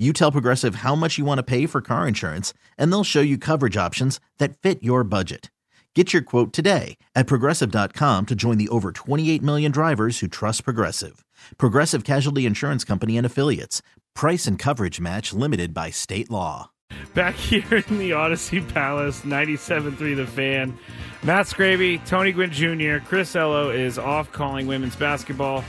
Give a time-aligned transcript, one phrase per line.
[0.00, 3.20] You tell Progressive how much you want to pay for car insurance, and they'll show
[3.20, 5.50] you coverage options that fit your budget.
[5.94, 10.64] Get your quote today at progressive.com to join the over 28 million drivers who trust
[10.64, 11.22] Progressive.
[11.58, 13.82] Progressive Casualty Insurance Company and Affiliates.
[14.14, 16.70] Price and coverage match limited by state law.
[17.12, 20.78] Back here in the Audacy Palace, 97.3 The Fan.
[21.22, 25.62] Matt Scraby, Tony Gwynn Jr., Chris Ello is off calling women's basketball.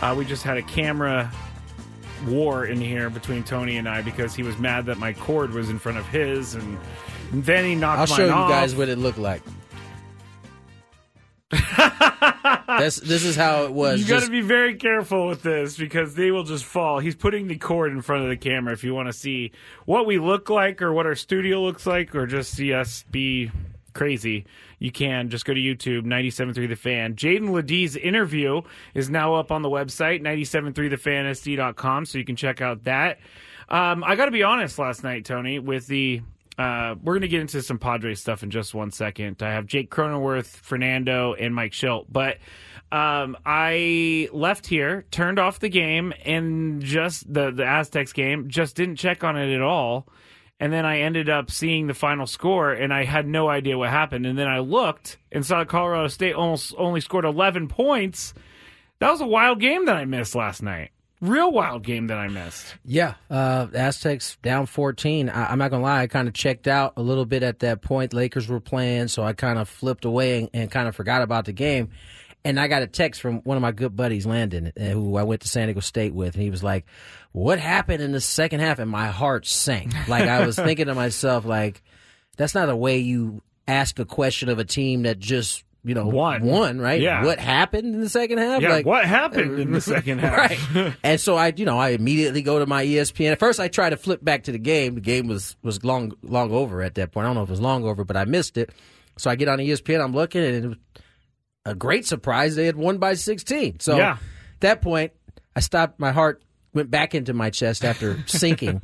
[0.00, 1.30] Uh, we just had a camera
[2.26, 5.70] war in here between Tony and I because he was mad that my cord was
[5.70, 6.78] in front of his, and,
[7.32, 8.48] and then he knocked I'll show you off.
[8.48, 9.42] guys what it looked like.
[12.78, 14.00] That's, this is how it was.
[14.00, 16.98] You got to be very careful with this because they will just fall.
[16.98, 19.52] He's putting the cord in front of the camera if you want to see
[19.84, 23.50] what we look like or what our studio looks like or just see us be
[23.94, 24.44] crazy.
[24.78, 27.14] You can just go to YouTube, 97.3 The Fan.
[27.14, 32.84] Jaedon LeDee's interview is now up on the website, 97.3thefansd.com, so you can check out
[32.84, 33.18] that.
[33.68, 36.20] Um, I got to be honest last night, Tony, with the
[36.58, 39.42] uh, we're going to get into some Padres stuff in just one second.
[39.42, 42.06] I have Jake Cronenworth, Fernando, and Mike Shildt.
[42.08, 42.38] But
[42.92, 48.76] um, I left here, turned off the game, and just the, the Aztecs game, just
[48.76, 50.06] didn't check on it at all.
[50.60, 53.90] And then I ended up seeing the final score, and I had no idea what
[53.90, 54.24] happened.
[54.24, 58.34] And then I looked and saw Colorado State almost only scored 11 points.
[59.00, 60.90] That was a wild game that I missed last night.
[61.20, 62.74] Real wild game that I missed.
[62.84, 65.30] Yeah, uh, Aztecs down 14.
[65.30, 67.80] I, I'm not gonna lie, I kind of checked out a little bit at that
[67.80, 68.12] point.
[68.12, 71.46] Lakers were playing, so I kind of flipped away and, and kind of forgot about
[71.46, 71.90] the game.
[72.44, 75.22] And I got a text from one of my good buddies, Landon, uh, who I
[75.22, 76.84] went to San Diego State with, and he was like,
[77.34, 79.92] "What happened in the second half?" And my heart sank.
[80.08, 81.82] Like I was thinking to myself, like,
[82.38, 86.06] "That's not a way you ask a question of a team that just." You know,
[86.06, 86.44] Won.
[86.44, 86.98] won, right?
[86.98, 87.26] Yeah.
[87.26, 88.62] What happened in the second half?
[88.62, 90.34] Yeah, like, what happened in the second half?
[90.74, 90.94] right.
[91.04, 93.32] and so I, you know, I immediately go to my ESPN.
[93.32, 94.94] At first, I try to flip back to the game.
[94.94, 97.26] The game was was long long over at that point.
[97.26, 98.70] I don't know if it was long over, but I missed it.
[99.18, 100.02] So I get on ESPN.
[100.02, 100.76] I'm looking, and it was
[101.66, 102.56] a great surprise.
[102.56, 103.80] They had won by 16.
[103.80, 104.12] So Yeah.
[104.12, 105.12] at that point,
[105.54, 106.00] I stopped.
[106.00, 106.42] My heart
[106.74, 108.82] went back into my chest after sinking,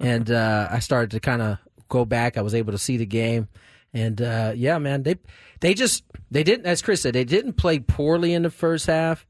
[0.00, 1.58] and uh, I started to kind of
[1.88, 2.36] go back.
[2.36, 3.48] I was able to see the game,
[3.92, 5.16] and uh, yeah, man, they
[5.60, 9.26] they just they didn't, as Chris said, they didn't play poorly in the first half,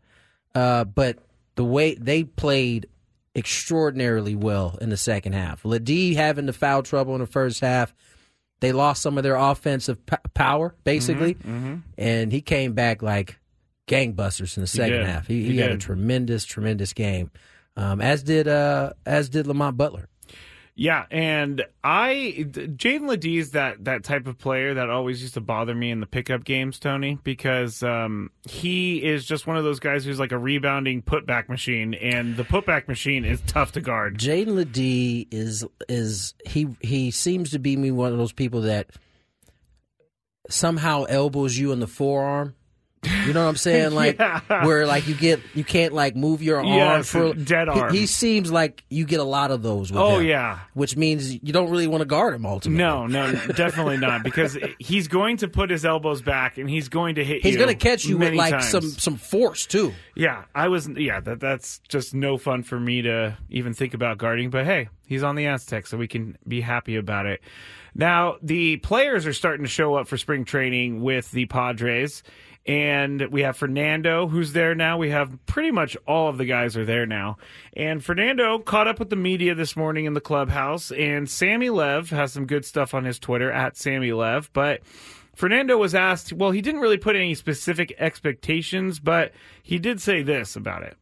[0.55, 1.19] uh, but
[1.57, 2.89] the way they played
[3.35, 5.65] extraordinarily well in the second half.
[5.65, 7.95] LeDee having the foul trouble in the first half.
[8.61, 13.39] They lost some of their offensive p- power, basically, Mm-hmm, and he came back like
[13.87, 15.07] gangbusters in the second did.
[15.07, 15.27] half.
[15.27, 17.31] He, He he, had a tremendous, tremendous game,
[17.77, 20.09] um, as did uh, as did Lamont Butler.
[20.79, 25.75] Yeah, and I Jaedon LeDee's that that type of player that always used to bother
[25.75, 30.05] me in the pickup games, Tony, because um, he is just one of those guys
[30.05, 34.19] who's like a rebounding putback machine, and the putback machine is tough to guard.
[34.19, 38.89] Jaedon LeDee is is he he seems to be me one of those people that
[40.51, 42.55] somehow elbows you in the forearm.
[43.27, 43.91] You know what I'm saying?
[43.97, 44.41] Like Yeah.
[44.67, 47.93] where like you get you can't like move your arm Yes, for dead he- arm.
[47.95, 49.91] He, seems like you get a lot of those.
[49.93, 50.59] With Oh him, yeah.
[50.75, 52.83] which means you don't really want to guard him ultimately.
[52.83, 54.23] No, no, definitely not.
[54.23, 57.59] Because he's going to put his elbows back and he's going to hit he's you.
[57.59, 58.69] going to catch you with like times.
[58.69, 59.93] some some force too.
[60.15, 60.89] Yeah, I was.
[60.89, 64.51] Yeah, that that's just no fun for me to even think about guarding.
[64.51, 67.41] But hey, he's on the Aztecs, so we can be happy about it.
[67.99, 72.23] Now the players are starting to show up for spring training with the Padres,
[72.67, 74.99] and we have Fernando who's there now.
[74.99, 77.39] We have pretty much all of the guys are there now,
[77.75, 80.91] and Fernando caught up with the media this morning in the clubhouse.
[80.91, 84.83] And Sammy Lev has some good stuff on his Twitter at Sammy Lev, but.
[85.35, 89.33] Fernando was asked, well, he didn't really put any specific expectations, but
[89.63, 90.97] he did say this about it.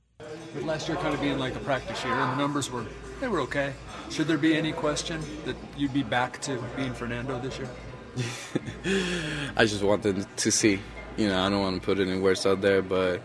[0.62, 2.84] Last year kind of being like a practice year, and the numbers were
[3.20, 3.72] they were okay.
[4.10, 7.68] Should there be any question that you'd be back to being Fernando this year?
[9.56, 10.80] I just want them to see.
[11.16, 13.20] You know, I don't want to put any words out there, but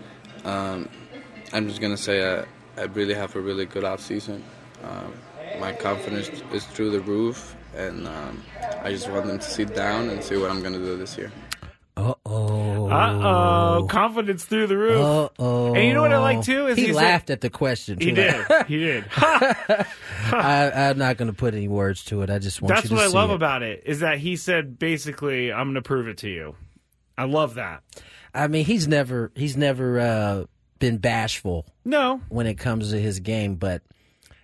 [0.45, 0.89] um,
[1.53, 2.45] I'm just gonna say I,
[2.79, 4.43] I really have a really good off season.
[4.83, 5.13] Um,
[5.59, 8.43] my confidence is through the roof, and um,
[8.83, 11.17] I just want them to sit down and see what I'm going to do this
[11.17, 11.31] year.
[11.97, 12.48] Uh oh.
[12.91, 14.99] Uh oh, confidence through the roof.
[15.01, 15.73] Uh oh.
[15.75, 17.99] And you know what I like too is he he said- laughed at the question.
[17.99, 18.35] He did.
[18.67, 19.05] He did.
[19.17, 22.29] I, I'm not going to put any words to it.
[22.29, 23.35] I just want That's you to what I love it.
[23.35, 26.55] about it is that he said basically, "I'm going to prove it to you."
[27.17, 27.83] I love that.
[28.33, 30.43] I mean, he's never he's never uh,
[30.79, 33.81] been bashful No, when it comes to his game, but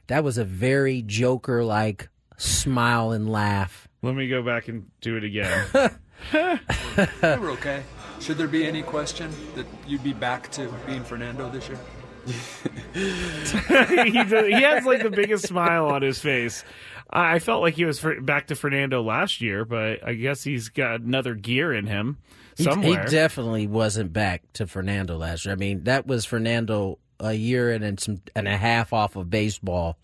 [0.08, 3.88] that was a very Joker like smile and laugh.
[4.02, 5.66] let me go back and do it again.
[6.32, 7.84] They were okay.
[8.26, 11.78] Should there be any question that you'd be back to being Fernando this year?
[12.96, 16.64] he, does, he has like the biggest smile on his face.
[17.08, 20.44] I I felt like he was for, back to Fernando last year, but I guess
[20.44, 22.18] he's got another gear in him
[22.58, 23.04] He, somewhere.
[23.04, 25.54] he definitely wasn't back to Fernando last year.
[25.54, 29.30] I mean, that was Fernando a year and then some and a half off of
[29.30, 30.00] baseball.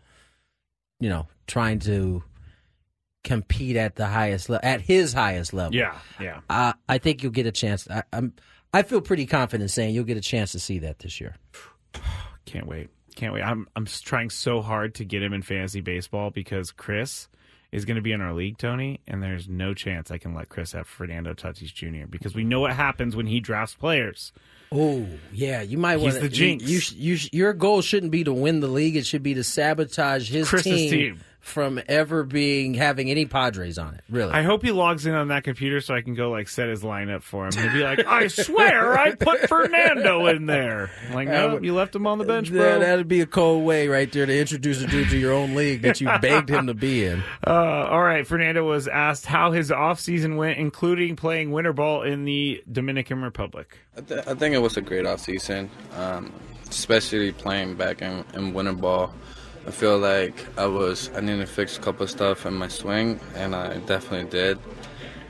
[1.00, 2.22] You know, trying to
[3.24, 5.76] compete at the highest level, at his highest level.
[5.76, 6.42] yeah, yeah.
[6.50, 7.88] I I think you'll get a chance.
[7.90, 8.34] I, I'm
[8.74, 11.36] I feel pretty confident saying you'll get a chance to see that this year.
[12.46, 12.90] Can't wait.
[13.16, 13.44] Can't wait.
[13.44, 17.28] I'm I'm trying so hard to get him in fantasy baseball because Chris
[17.72, 20.50] is going to be in our league, Tony, and there's no chance I can let
[20.50, 22.06] Chris have Fernando Tatis Jr.
[22.10, 24.34] because we know what happens when he drafts players.
[24.72, 26.64] Oh yeah, you might He's want the jinx.
[26.64, 28.96] You, you, you, your goal shouldn't be to win the league.
[28.96, 31.20] It should be to sabotage his Chris's team, team.
[31.42, 34.02] From ever being having any Padres on it.
[34.10, 36.70] Really, I hope he logs in on that computer so I can go like set
[36.70, 37.52] his lineup for him.
[37.54, 41.96] He'll be like, "I swear I put Fernando in there." I'm like, no, you left
[41.96, 42.80] him on the bench, Yeah, bro.
[42.80, 45.82] that'd be a cold way right there to introduce a dude to your own league
[45.82, 47.24] that you begged him to be in.
[47.46, 52.24] Uh, all right, Fernando was asked how his offseason went, including playing winter ball in
[52.26, 53.78] the Dominican Republic.
[53.98, 56.32] I, th- I think it was a great off season, um,
[56.70, 59.14] especially playing back in, in winter ball.
[59.68, 62.68] I feel like I was I needed to fix a couple of stuff in my
[62.68, 64.58] swing, and I definitely did.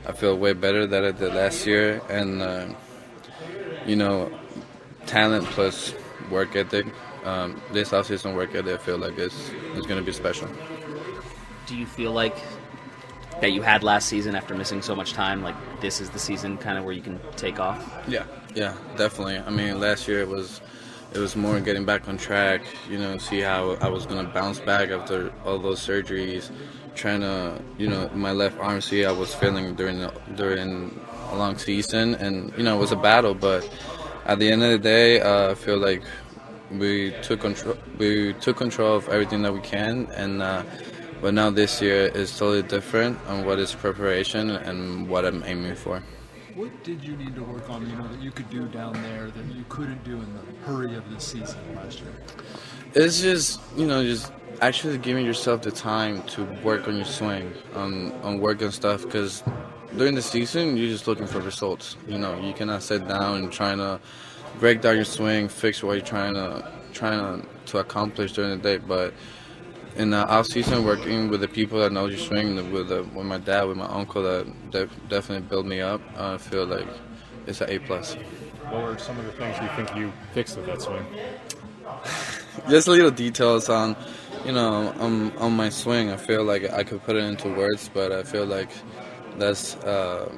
[0.06, 2.66] I feel way better than I did last year, and uh,
[3.86, 4.30] you know,
[5.06, 5.94] talent plus
[6.30, 6.86] work ethic.
[7.24, 9.34] Um, this offseason work ethic, I feel like is
[9.76, 10.48] is going to be special.
[11.66, 12.36] do you feel like
[13.40, 16.56] that you had last season after missing so much time like this is the season
[16.58, 18.24] kind of where you can take off Yeah,
[18.54, 19.38] yeah, definitely.
[19.38, 20.60] I mean, last year it was
[21.14, 22.62] it was more getting back on track.
[22.88, 26.50] You know, see how I was gonna bounce back after all those surgeries.
[26.94, 28.80] Trying to, you know, my left arm.
[28.80, 31.00] See, I was feeling during the, during
[31.30, 33.34] a long season, and you know, it was a battle.
[33.34, 33.68] But
[34.26, 36.02] at the end of the day, uh, I feel like
[36.70, 37.76] we took control.
[37.98, 40.42] We took control of everything that we can, and.
[40.42, 40.62] Uh,
[41.22, 45.76] but now this year is totally different on what is preparation and what I'm aiming
[45.76, 46.02] for.
[46.54, 49.30] What did you need to work on, you know, that you could do down there
[49.30, 52.12] that you couldn't do in the hurry of the season last year?
[52.94, 57.54] It's just you know just actually giving yourself the time to work on your swing,
[57.74, 59.42] on on working stuff because
[59.96, 61.96] during the season you're just looking for results.
[62.06, 63.98] You know you cannot sit down and trying to
[64.58, 68.56] break down your swing, fix what you're trying to trying to, to accomplish during the
[68.58, 69.14] day, but.
[69.96, 73.26] In the off season, working with the people that know your swing, with the, with
[73.26, 76.00] my dad, with my uncle, that def- definitely built me up.
[76.16, 76.88] I feel like
[77.46, 78.16] it's an A plus.
[78.68, 81.06] What were some of the things you think you fixed with that swing?
[82.66, 83.96] just little details on
[84.44, 87.88] you know on, on my swing i feel like i could put it into words
[87.92, 88.70] but i feel like
[89.36, 90.32] that's uh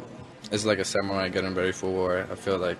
[0.52, 2.78] it's like a samurai getting ready for war i feel like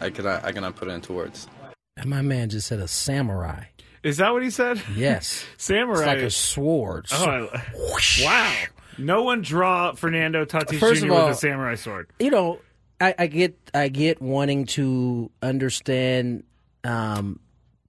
[0.00, 1.48] i cannot i cannot put it into words
[1.96, 3.64] And my man just said a samurai.
[4.02, 4.80] Is that what he said?
[4.94, 5.98] Yes, Samurai.
[5.98, 7.06] it's like a sword.
[7.12, 7.62] Oh, I-
[8.24, 8.54] wow.
[8.98, 11.12] No one draw Fernando Tatis First Jr.
[11.12, 12.10] all- with a samurai sword.
[12.18, 12.60] you know,
[13.00, 16.44] I, I get I get wanting to understand
[16.84, 17.40] um,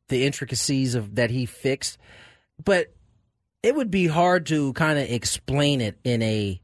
[0.10, 1.98] the intricacies of that he fixed,
[2.63, 2.94] but
[3.63, 6.61] it would be hard to kind of explain it in a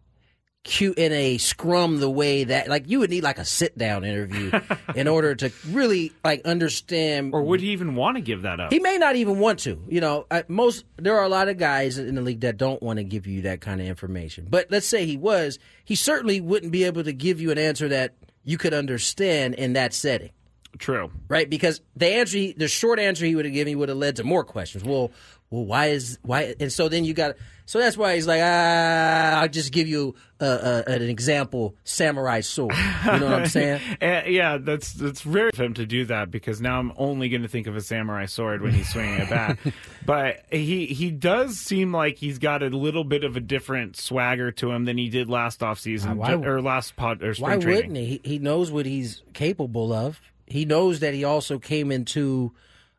[0.68, 4.04] cute in a scrum the way that like you would need like a sit down
[4.04, 4.52] interview
[4.96, 8.72] in order to really like understand Or would he even want to give that up?
[8.72, 9.82] he may not even want to.
[9.88, 12.98] You know, most there are a lot of guys in the league that don't want
[12.98, 14.46] to give you that kind of information.
[14.50, 17.88] But let's say he was, he certainly wouldn't be able to give you an answer
[17.88, 20.32] that you could understand in that setting,
[20.80, 21.12] True.
[21.30, 21.50] right?
[21.50, 24.18] Because the answer, he, the short answer he would have given you would have led
[24.18, 24.84] to more questions.
[24.84, 25.12] Well,
[25.50, 26.56] well, why is why?
[26.60, 27.36] And so then you got.
[27.68, 32.40] So that's why he's like, ah, I'll just give you a, a, an example: samurai
[32.40, 32.74] sword.
[33.06, 33.82] You know what I'm saying?
[34.02, 37.42] Uh, yeah, that's that's rare of him to do that because now I'm only going
[37.42, 39.60] to think of a samurai sword when he's swinging a bat.
[40.06, 44.50] but he he does seem like he's got a little bit of a different swagger
[44.54, 47.58] to him than he did last offseason Uh, why- or last pod or spring Why
[47.60, 47.92] training.
[47.92, 48.22] wouldn't he?
[48.24, 50.22] He knows what he's capable of.
[50.46, 52.54] He knows that he also came into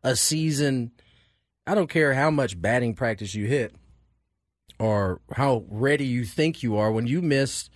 [0.04, 0.90] a season.
[1.66, 3.75] I don't care how much batting practice you hit
[4.78, 7.68] or how ready you think you are when you miss.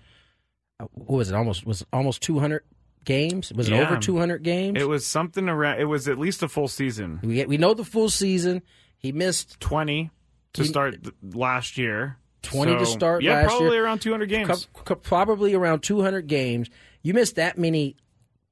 [0.80, 1.34] uh, What was it?
[1.34, 2.62] Almost was it almost two hundred
[3.04, 3.52] games.
[3.52, 3.82] Was it Yeah.
[3.86, 4.80] over two hundred games?
[4.80, 5.80] It was something around.
[5.80, 7.20] It was at least a full season.
[7.22, 8.62] we we know the full season.
[8.98, 10.10] He missed Twenty
[10.54, 10.96] to He- start
[11.34, 12.18] last year.
[12.42, 13.84] 20 to start Yeah, probably year.
[13.84, 14.66] around 200 games.
[14.72, 16.68] co- co- probably around two hundred games.
[17.02, 17.96] You missed that many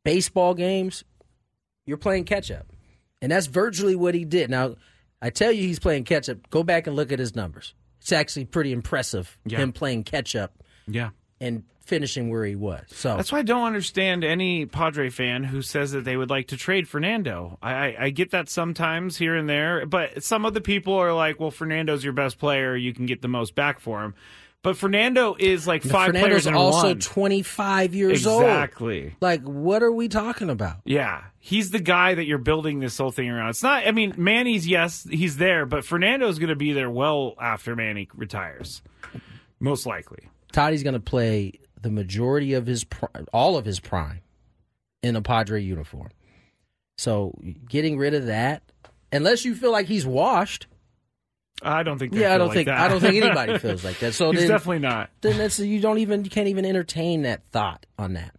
[0.05, 1.03] baseball games.
[1.87, 2.67] You're playing catch up,
[3.21, 4.49] and that's virtually what he did.
[4.49, 4.77] Now,
[5.21, 6.49] I tell you, he's playing catch up.
[6.51, 7.75] Go back and look at his numbers.
[8.01, 9.39] It's actually pretty impressive.
[9.45, 9.59] Yeah.
[9.59, 11.11] Him playing catch up yeah.
[11.41, 12.85] and finishing where he was.
[12.89, 16.49] So That's why I don't understand any Padre fan who says that they would like
[16.49, 17.59] to trade Fernando.
[17.61, 21.13] I, I, I get that sometimes here and there, but some of the people are
[21.13, 24.15] like, "Well, Fernando's your best player; you can get the most back for him."
[24.63, 26.99] But Fernando is like five Fernando's players in also one.
[26.99, 28.43] 25 years old.
[28.43, 29.17] exactly.
[29.21, 30.81] Like, what are we talking about?
[30.85, 33.49] Yeah, he's the guy that you're building this whole thing around.
[33.51, 33.87] It's not.
[33.87, 38.09] I mean, Manny's yes, he's there, but Fernando's going to be there well after Manny
[38.15, 38.83] retires,
[39.61, 40.29] most likely.
[40.53, 42.85] Toddy's going to play the majority of his
[43.33, 44.21] all of his prime
[45.03, 46.11] in a Padre uniform.
[46.99, 47.33] So
[47.67, 48.63] getting rid of that,
[49.11, 50.67] unless you feel like he's washed.
[51.63, 52.13] I don't think.
[52.13, 52.79] they Yeah, I don't like think that.
[52.79, 54.15] I don't think anybody feels like that.
[54.15, 55.11] So he's then, definitely not.
[55.21, 58.35] then that's you don't even you can't even entertain that thought on that.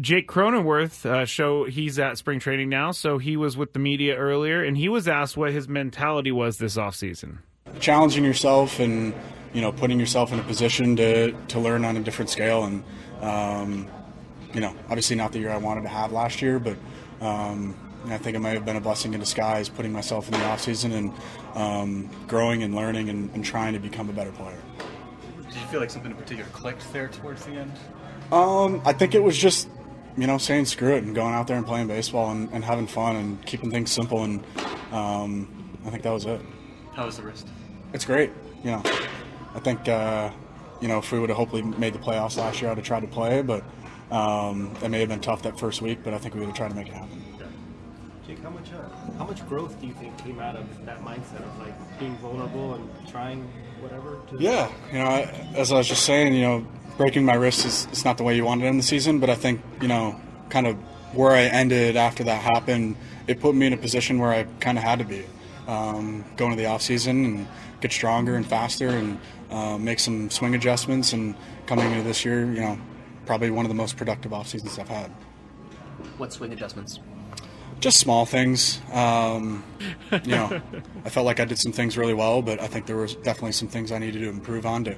[0.00, 4.14] Jake Cronenworth uh, show he's at spring training now, so he was with the media
[4.16, 7.38] earlier, and he was asked what his mentality was this offseason.
[7.80, 9.14] challenging yourself and
[9.54, 12.84] you know putting yourself in a position to to learn on a different scale and
[13.22, 13.86] um,
[14.52, 16.76] you know obviously not the year I wanted to have last year but
[17.20, 17.74] um,
[18.06, 20.60] I think it might have been a blessing in disguise putting myself in the off
[20.60, 21.12] season and
[21.54, 24.58] um, growing and learning and, and trying to become a better player.
[25.38, 27.72] Did you feel like something in particular clicked there towards the end?
[28.30, 29.68] Um, I think it was just,
[30.16, 32.86] you know, saying screw it and going out there and playing baseball and, and having
[32.86, 34.22] fun and keeping things simple.
[34.22, 34.44] And
[34.92, 35.48] um,
[35.84, 36.40] I think that was it.
[36.92, 37.48] How was the wrist?
[37.92, 38.30] It's great.
[38.62, 38.82] You know,
[39.54, 40.30] I think, uh,
[40.80, 43.00] you know, if we would have hopefully made the playoffs last year, I'd have tried
[43.00, 43.64] to play, but
[44.10, 46.56] um, it may have been tough that first week, but I think we would have
[46.56, 47.22] tried to make it happen.
[48.26, 51.42] Jake, how much uh, how much growth do you think came out of that mindset
[51.42, 53.42] of like being vulnerable and trying
[53.80, 54.18] whatever?
[54.30, 55.20] To Yeah, you know, I,
[55.54, 56.66] as I was just saying, you know,
[56.96, 59.30] breaking my wrist is it's not the way you want it in the season, but
[59.30, 60.76] I think you know, kind of
[61.14, 62.96] where I ended after that happened,
[63.28, 65.24] it put me in a position where I kind of had to be
[65.68, 67.48] um, going to the off season and
[67.80, 71.12] get stronger and faster and uh, make some swing adjustments.
[71.12, 72.78] And coming into this year, you know,
[73.24, 75.12] probably one of the most productive off seasons I've had.
[76.18, 76.98] What swing adjustments?
[77.80, 78.80] Just small things.
[78.92, 79.64] Um,
[80.10, 80.60] you know,
[81.04, 83.52] I felt like I did some things really well, but I think there was definitely
[83.52, 84.96] some things I needed to improve on to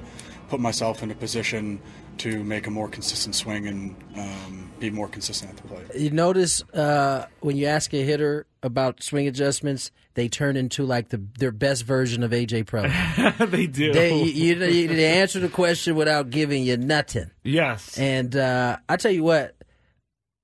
[0.48, 1.80] put myself in a position
[2.18, 5.86] to make a more consistent swing and um, be more consistent at the plate.
[5.94, 11.10] You notice uh, when you ask a hitter about swing adjustments, they turn into like
[11.10, 13.50] the their best version of AJ Preller.
[13.50, 13.92] they do.
[13.92, 17.30] they you, you, they answer the question without giving you nothing.
[17.44, 17.96] yes.
[17.98, 19.54] And uh, I tell you what,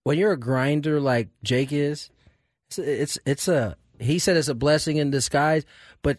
[0.04, 2.10] when you're a grinder like Jake is,
[2.78, 5.64] it's it's, it's a he said it's a blessing in disguise.
[6.02, 6.18] But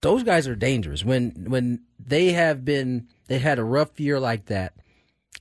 [0.00, 4.46] those guys are dangerous when when they have been they had a rough year like
[4.46, 4.74] that.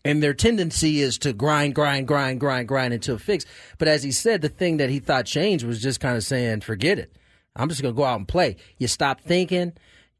[0.03, 3.47] And their tendency is to grind, grind, grind, grind, grind until fixed.
[3.79, 6.61] But as he said, the thing that he thought changed was just kind of saying,
[6.61, 7.15] forget it.
[7.55, 8.57] I'm just going to go out and play.
[8.77, 9.73] You stop thinking,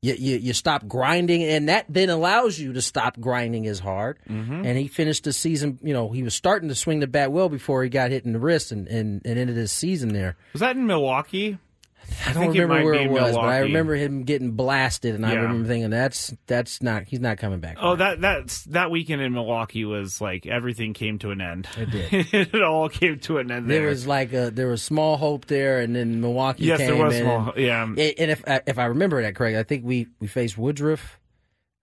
[0.06, 4.20] you, you, you stop grinding, and that then allows you to stop grinding as hard.
[4.30, 4.66] Mm-hmm.
[4.66, 7.50] And he finished the season, you know, he was starting to swing the bat well
[7.50, 10.38] before he got hit in the wrist and, and, and ended his season there.
[10.54, 11.58] Was that in Milwaukee?
[12.28, 15.68] I don't remember where it was, but I remember him getting blasted, and I remember
[15.68, 17.78] thinking that's that's not he's not coming back.
[17.80, 21.68] Oh, that that's that weekend in Milwaukee was like everything came to an end.
[21.78, 22.34] It did.
[22.56, 23.70] it all came to an end.
[23.70, 26.66] There There, was like a there was small hope there, and then Milwaukee.
[26.66, 27.54] yes, came there was small.
[27.58, 31.20] Yeah, And if if I remember that correctly, I think we we faced Woodruff.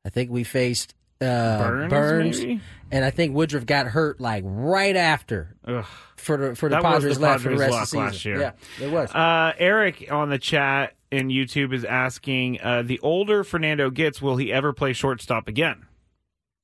[0.05, 2.61] I think we faced uh, Burnes, maybe?
[2.91, 5.85] and I think Woodruff got hurt like right after Ugh.
[6.23, 8.01] For the for the That Padres the left for the Padres' rest of the season.
[8.01, 8.41] last year.
[8.41, 9.11] Yeah, it was.
[9.15, 14.37] Uh, Eric on the chat in YouTube is asking: uh, The older Fernando gets, will
[14.37, 15.87] he ever play shortstop again?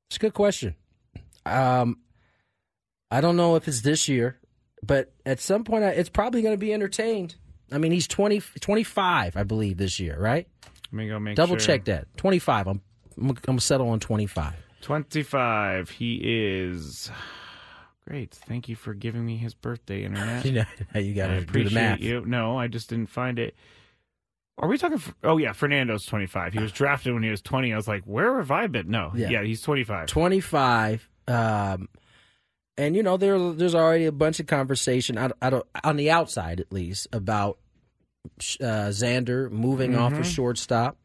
[0.08, 0.74] It's a good question.
[1.44, 1.98] Um,
[3.10, 4.38] I don't know if it's this year,
[4.82, 7.36] but at some point, I- it's probably going to be entertained.
[7.70, 10.46] I mean, he's 20, 25, I believe, this year, right?
[10.90, 11.66] Let me go make Double sure.
[11.66, 12.06] check that.
[12.16, 12.66] 25.
[12.66, 12.80] I'm,
[13.18, 14.54] I'm, I'm going to settle on 25.
[14.80, 15.90] Twenty-five.
[15.90, 17.10] He is.
[18.08, 18.32] Great.
[18.34, 20.44] Thank you for giving me his birthday, internet.
[20.46, 22.00] You know you got to do appreciate the math.
[22.00, 22.24] you.
[22.24, 23.54] No, I just didn't find it.
[24.56, 24.96] Are we talking?
[24.96, 26.52] f- Oh yeah, Fernando's twenty five.
[26.54, 27.72] He was drafted when he was twenty.
[27.72, 28.90] I was like, where have I been?
[28.90, 29.28] No, Yeah.
[29.30, 30.06] yeah, he's twenty five.
[30.06, 31.08] 25.
[31.28, 31.88] Um,
[32.78, 36.10] and, you know, there, there's already a bunch of conversation, I, I don't, on the
[36.10, 37.58] outside at least, about
[38.60, 40.20] uh, Xander moving off Mhm.
[40.20, 40.96] of shortstop.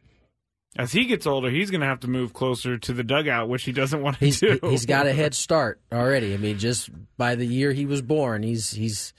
[0.77, 3.63] As he gets older, he's going to have to move closer to the dugout, which
[3.63, 4.59] he doesn't want to He's do.
[4.63, 6.33] he's got a head start already.
[6.33, 9.13] I mean, just by the year he was born, he's he's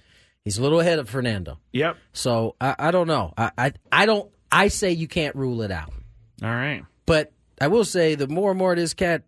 [0.44, 1.60] he's a little ahead of Fernando.
[1.72, 1.96] Yep.
[2.12, 3.32] So I, I don't know.
[3.38, 4.30] I, I I don't.
[4.50, 5.92] I say you can't rule it out.
[6.42, 6.82] All right.
[7.06, 9.22] But I will say the more and more this cat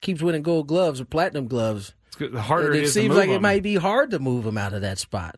[0.00, 2.32] keeps winning gold gloves or platinum gloves, It's good.
[2.32, 4.56] The harder it, it is to seems like it might be hard to move him
[4.58, 5.36] out of that spot.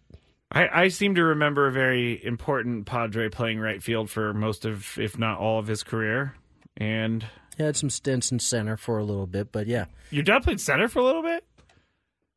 [0.55, 4.97] I, I seem to remember a very important Padre playing right field for most of,
[4.99, 6.35] if not all of his career.
[6.77, 7.25] And
[7.57, 10.61] He had some stints in center for a little bit, but yeah, your dad played
[10.61, 11.45] center for a little bit.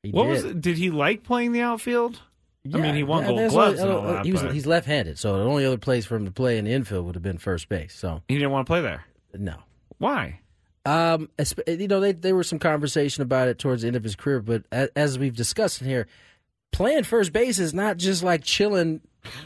[0.03, 0.29] he what did.
[0.31, 0.43] was?
[0.45, 0.61] It?
[0.61, 2.19] Did he like playing the outfield?
[2.73, 4.25] I mean, he won Yeah, Gold Gloves only- and all that.
[4.25, 6.65] he was, but he's left-handed, so the only other place for him to play in
[6.65, 7.95] the infield would have been first base.
[7.95, 9.05] So he didn't want to play there.
[9.33, 9.55] no.
[9.99, 10.41] Why?
[10.85, 11.29] Um,
[11.67, 14.41] you know, they, there was some conversation about it towards the end of his career,
[14.41, 16.07] but as, as we've discussed in here,
[16.77, 19.01] playing first base is not just like chilling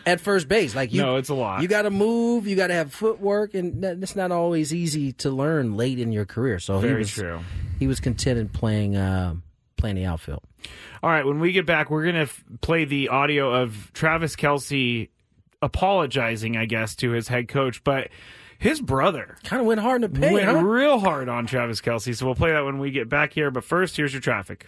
[0.06, 0.76] at first base.
[0.76, 1.62] Like you, no, it's a lot.
[1.62, 5.32] you got to move, you got to have footwork, and it's not always easy to
[5.32, 6.60] learn late in your career.
[6.60, 7.40] So he Very was true.
[7.80, 9.44] he was contented playing um,
[9.78, 10.42] playing the outfield.
[11.02, 14.36] All right, when we get back, we're going to f- play the audio of Travis
[14.36, 15.10] Kelce
[15.62, 18.10] apologizing, I guess, to his head coach, but
[18.60, 20.62] his brother Kind of went hard in the paint, went huh?
[20.64, 22.16] real hard on Travis Kelce.
[22.16, 23.50] So we'll play that when we get back here.
[23.50, 24.68] But first, here's your traffic.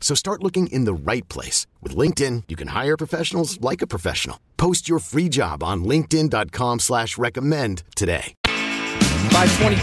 [0.00, 1.66] So start looking in the right place.
[1.82, 4.40] With LinkedIn, you can hire professionals like a professional.
[4.56, 8.34] Post your free job on linkedin.com slash recommend today.
[8.44, 9.76] By 23,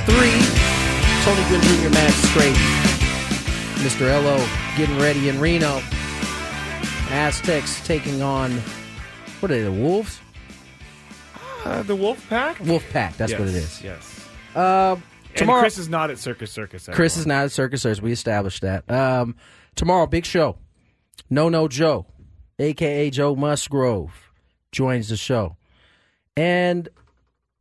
[1.24, 2.56] Tony Gwynn Jr., Max Straight,
[3.86, 4.08] Mr.
[4.10, 4.44] Ello
[4.76, 5.82] getting ready in Reno.
[7.12, 8.52] Aztecs taking on,
[9.40, 10.20] what are they, the Wolves?
[11.64, 12.60] Uh, the Wolf Pack?
[12.62, 13.56] Wolf Pack, that's what it is.
[13.56, 13.84] Yes, is.
[13.84, 14.28] Yes.
[14.56, 14.96] Uh,
[15.30, 16.90] And tomorrow, Chris is not at Circus Circus.
[16.92, 18.02] Chris is not at Circus Circus.
[18.02, 18.90] We established that.
[18.90, 19.36] Um,
[19.76, 20.58] tomorrow, big show.
[21.30, 22.06] No No Joe,
[22.60, 24.32] aka Joe Musgrove,
[24.72, 25.56] joins the show,
[26.38, 26.88] and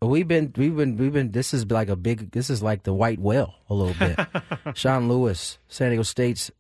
[0.03, 1.31] we've been we've been we've been.
[1.31, 2.31] This is like a big.
[2.33, 4.18] This is like the white whale a little bit.
[4.77, 6.50] Sean Lewis, San Diego State's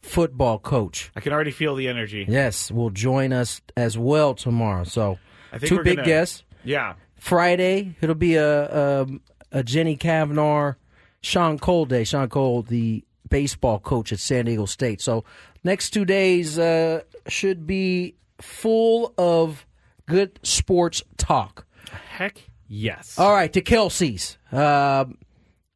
[0.00, 1.10] football coach.
[1.16, 2.24] I can already feel the energy.
[2.28, 4.84] Yes, will join us as well tomorrow.
[4.84, 5.18] So
[5.52, 6.44] I think two big gonna- guests.
[6.64, 6.94] Yeah.
[7.16, 9.06] Friday, it'll be a a,
[9.52, 10.76] a Jenny Cavnar,
[11.20, 12.04] Sean Cole day.
[12.04, 15.00] Sean Cole, the baseball coach at San Diego State.
[15.00, 15.24] So
[15.64, 19.66] next two days uh, should be full of
[20.06, 21.66] good sports talk.
[22.10, 23.18] Heck yes.
[23.18, 24.36] All right, to Kelces.
[24.52, 25.06] Uh,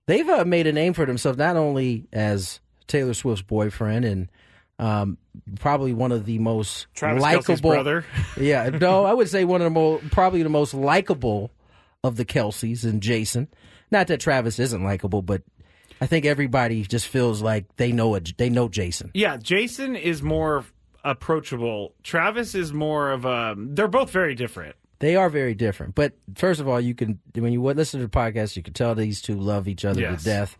[0.07, 4.29] they've uh, made a name for themselves not only as Taylor Swift's boyfriend and
[4.79, 5.19] um,
[5.59, 7.73] probably one of the most Travis likable.
[7.73, 8.05] brother.
[8.37, 11.51] yeah, no, I would say one of the most, probably the most likable
[12.05, 13.49] of the Kelces and Jason.
[13.91, 15.43] Not that Travis isn't likable, but
[16.01, 18.37] I think everybody just feels like they know it.
[18.37, 19.11] They know Jason.
[19.15, 20.65] Yeah, Jason is more
[21.05, 21.95] approachable.
[22.03, 23.55] Travis is more of a.
[23.57, 24.77] They're both very different.
[25.01, 25.95] They are very different.
[25.95, 28.95] But first of all, you can when you listen to the podcast, you can tell
[28.95, 30.21] these two love each other Yes.
[30.21, 30.59] to death.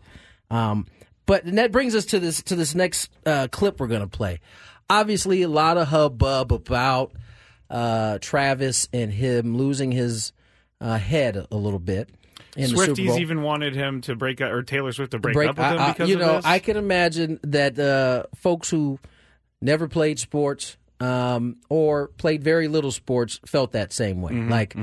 [0.49, 0.87] Um,
[1.25, 4.39] but that brings us to this to this next uh, clip we're going to play.
[4.89, 7.11] Obviously, a lot of hubbub about
[7.69, 10.31] uh, Travis and him losing his
[10.81, 12.09] uh, head a little bit.
[12.57, 15.57] In Swifties even wanted him to break up, or Taylor Swift to break, break- up
[15.57, 16.45] with him I- I- because you of know, this.
[16.45, 18.99] I can imagine that uh, folks who
[19.61, 24.33] never played sports um, or played very little sports felt that same way.
[24.33, 24.75] Like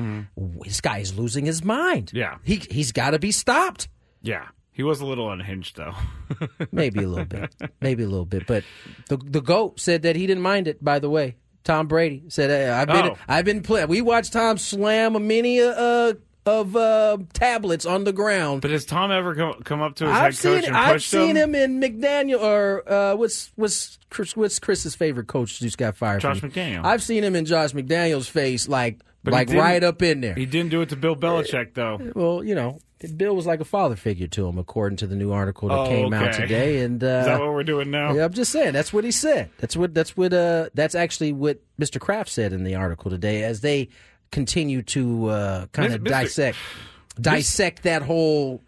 [0.64, 2.06] this guy is losing his mind.
[2.08, 2.36] Mm-hmm, Yeah.
[2.44, 3.88] he he's got to be stopped.
[4.22, 5.94] yeah, He was a little unhinged, though.
[6.72, 7.54] Maybe a little bit.
[7.80, 8.46] Maybe a little bit.
[8.46, 8.64] But
[9.08, 10.82] the the goat said that he didn't mind it.
[10.82, 13.16] By the way, Tom Brady said, hey, "I've been Oh.
[13.28, 13.88] I've been playing.
[13.88, 16.14] We watched Tom slam a many uh,
[16.46, 18.62] of uh, tablets on the ground.
[18.62, 20.92] But has Tom ever come, come up to his I've head seen coach and I've
[20.94, 21.54] pushed seen him?
[21.54, 26.20] in McDaniel or uh, what's what's Chris, what's Chris's favorite coach who's got fired?
[26.22, 26.84] Josh from- McDaniel.
[26.84, 30.34] I've seen him in Josh McDaniel's face, like But like right up in there.
[30.34, 31.98] He didn't do it to Bill Belichick, though.
[32.14, 32.78] Well, you know,
[33.16, 35.86] Bill was like a father figure to him, according to the new article that Oh,
[35.86, 36.78] came out today.
[36.78, 38.12] And uh, Is that what we're doing now?
[38.14, 39.50] Yeah, I'm just saying that's what he said.
[39.58, 42.00] That's what that's what uh that's actually what Mr.
[42.00, 43.88] Kraft said in the article today as they
[44.30, 46.08] continue to uh kind of Mr.
[46.08, 46.58] dissect
[47.20, 48.62] dissect that whole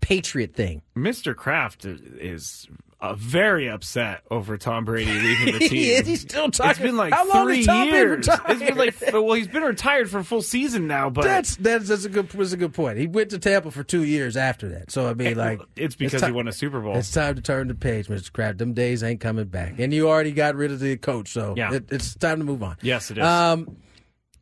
[0.00, 0.82] patriot thing.
[0.96, 1.34] Mr.
[1.34, 2.66] Kraft is
[3.00, 5.68] uh, very upset over Tom Brady leaving the team.
[5.70, 6.06] He is.
[6.06, 8.28] He's still It's talking- been like How long three Tom been years.
[8.48, 11.88] It's been like well, he's been retired for a full season now, but that's that's
[11.88, 12.98] that's a good that's a good point.
[12.98, 14.90] He went to Tampa for two years after that.
[14.90, 16.96] So I mean, like it's because he won a Super Bowl.
[16.96, 18.32] It's time to turn the page, Mr.
[18.32, 18.58] Kraft.
[18.58, 21.74] Them days ain't coming back, and you already got rid of the coach, so Yeah.
[21.74, 22.76] it, it's time to move on.
[22.82, 23.24] Yes, it is.
[23.24, 23.76] Um,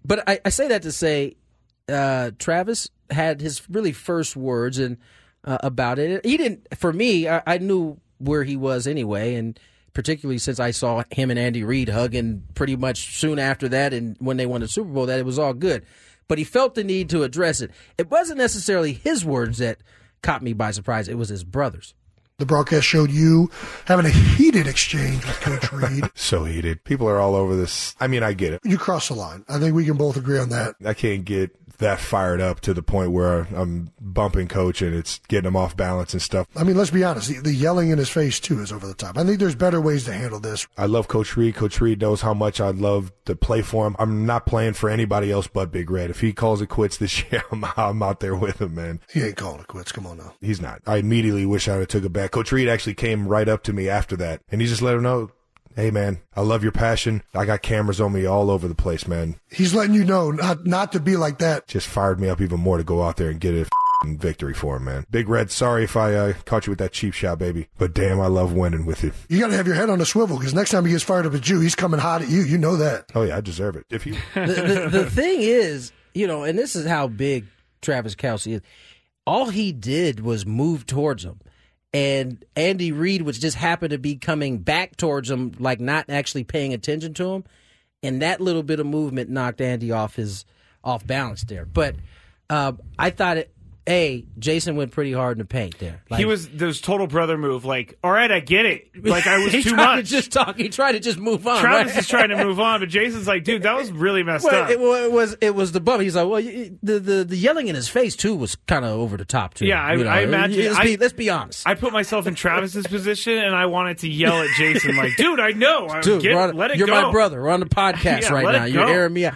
[0.07, 1.37] but I, I say that to say,
[1.89, 4.99] uh, Travis had his really first words and
[5.45, 6.25] uh, about it.
[6.25, 6.67] He didn't.
[6.77, 9.59] For me, I, I knew where he was anyway, and
[9.93, 14.17] particularly since I saw him and Andy Reid hugging pretty much soon after that, and
[14.19, 15.85] when they won the Super Bowl, that it was all good.
[16.29, 17.71] But he felt the need to address it.
[17.97, 19.79] It wasn't necessarily his words that
[20.23, 21.09] caught me by surprise.
[21.09, 21.95] It was his brothers.
[22.39, 23.51] The broadcast showed you
[23.87, 26.11] having a heated exchange with Coach Reid.
[26.15, 26.85] so heated.
[26.85, 27.97] People are all over this.
[27.99, 28.61] I mean, I get it.
[28.63, 29.45] You cross the line.
[29.49, 30.75] I think we can both agree on that.
[30.85, 35.19] I can't get that fired up to the point where I'm bumping coach and it's
[35.29, 36.47] getting him off balance and stuff.
[36.57, 37.29] I mean, let's be honest.
[37.29, 39.19] The, the yelling in his face too is over the top.
[39.19, 40.67] I think there's better ways to handle this.
[40.79, 41.55] I love Coach Reid.
[41.55, 43.95] Coach Reid knows how much I love to play for him.
[43.99, 46.09] I'm not playing for anybody else but Big Red.
[46.09, 49.01] If he calls it quits this year, I'm, I'm out there with him, man.
[49.13, 49.93] He ain't calling it quits.
[49.93, 50.33] Come on now.
[50.41, 50.81] He's not.
[50.87, 52.26] I immediately wish I would have took a back.
[52.31, 55.03] Coach Reid actually came right up to me after that, and he just let him
[55.03, 55.31] know,
[55.75, 57.23] "Hey, man, I love your passion.
[57.35, 60.67] I got cameras on me all over the place, man." He's letting you know not
[60.67, 61.67] not to be like that.
[61.67, 64.55] Just fired me up even more to go out there and get a f***ing victory
[64.55, 65.07] for him, man.
[65.11, 68.21] Big Red, sorry if I uh, caught you with that cheap shot, baby, but damn,
[68.21, 69.13] I love winning with you.
[69.29, 71.27] You got to have your head on a swivel because next time he gets fired
[71.27, 72.43] up at you, he's coming hot at you.
[72.43, 73.07] You know that.
[73.15, 73.85] Oh yeah, I deserve it.
[73.91, 77.47] If you the, the, the thing is, you know, and this is how big
[77.83, 78.61] Travis Kelce is.
[79.27, 81.41] All he did was move towards him,
[81.93, 86.45] and Andy Reid was just happened to be coming back towards him, like not actually
[86.45, 87.45] paying attention to him,
[88.03, 90.45] and that little bit of movement knocked Andy off his
[90.85, 91.65] off balance there.
[91.65, 91.97] But
[92.51, 93.53] uh, I thought it.
[93.89, 96.03] A Jason went pretty hard in the paint there.
[96.17, 97.65] he was this total brother move.
[97.65, 99.05] Like, all right, I get it.
[99.05, 100.05] Like I was he too tried much.
[100.07, 100.57] To just talk.
[100.57, 101.61] He tried to just move on.
[101.61, 102.01] Travis right?
[102.01, 104.71] is trying to move on, but Jason's like, dude, that was really messed Well, up.
[104.71, 106.03] it, well, it was it was the bump.
[106.03, 108.91] He's like, well, you- the the, the yelling in his face too was kind of
[108.91, 109.67] over the top too.
[109.67, 110.65] Yeah, I, You know, I imagine.
[110.65, 111.67] Let's I, be, let's be honest.
[111.67, 115.39] I put myself in Travis's position, and I wanted to yell at Jason, like, "Dude,
[115.39, 115.87] I know.
[115.89, 116.79] I Dude, get, on- let it go.
[116.79, 117.41] you're go." my brother.
[117.41, 118.65] We're on the podcast Yeah, right now.
[118.65, 119.35] You're airing me out.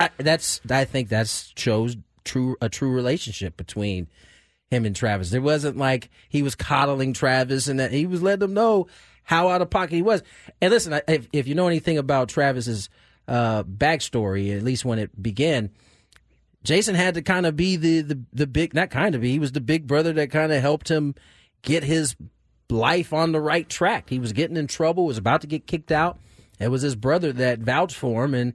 [0.00, 4.08] I- That's I think that's shows true a true relationship between
[4.70, 5.30] him and Travis.
[5.30, 8.86] There wasn't like he was coddling Travis and that he was letting him know
[9.22, 10.22] how out of pocket he was.
[10.60, 12.90] And listen, if, if you know anything about Travis's
[13.26, 15.70] uh, backstory, at least when it began,
[16.62, 19.38] Jason had to kind of be the, the the big not kind of be he
[19.38, 21.14] was the big brother that kind of helped him
[21.62, 22.16] get his
[22.70, 24.08] life on the right track.
[24.08, 26.18] He was getting in trouble, was about to get kicked out.
[26.58, 28.54] It was his brother that vouched for him, and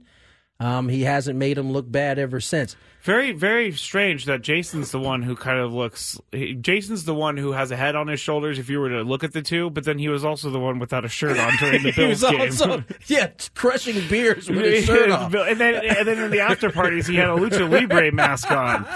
[0.60, 2.76] um, he hasn't made him look bad ever since.
[3.02, 6.20] Very, very strange that Jason's the one who kind of looks.
[6.32, 8.58] he- Jason's the one who has a head on his shoulders.
[8.58, 10.78] If you were to look at the two, but then he was also the one
[10.78, 12.40] without a shirt on during the he Bills was game.
[12.42, 15.32] also yeah crushing beers with his shirt off.
[15.32, 18.86] and then, and then in the after parties, he had a lucha libre mask on.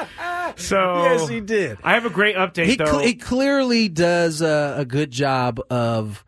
[0.57, 1.79] So Yes, he did.
[1.83, 2.85] I have a great update He, though.
[2.85, 6.23] cl- he clearly does uh, a good job of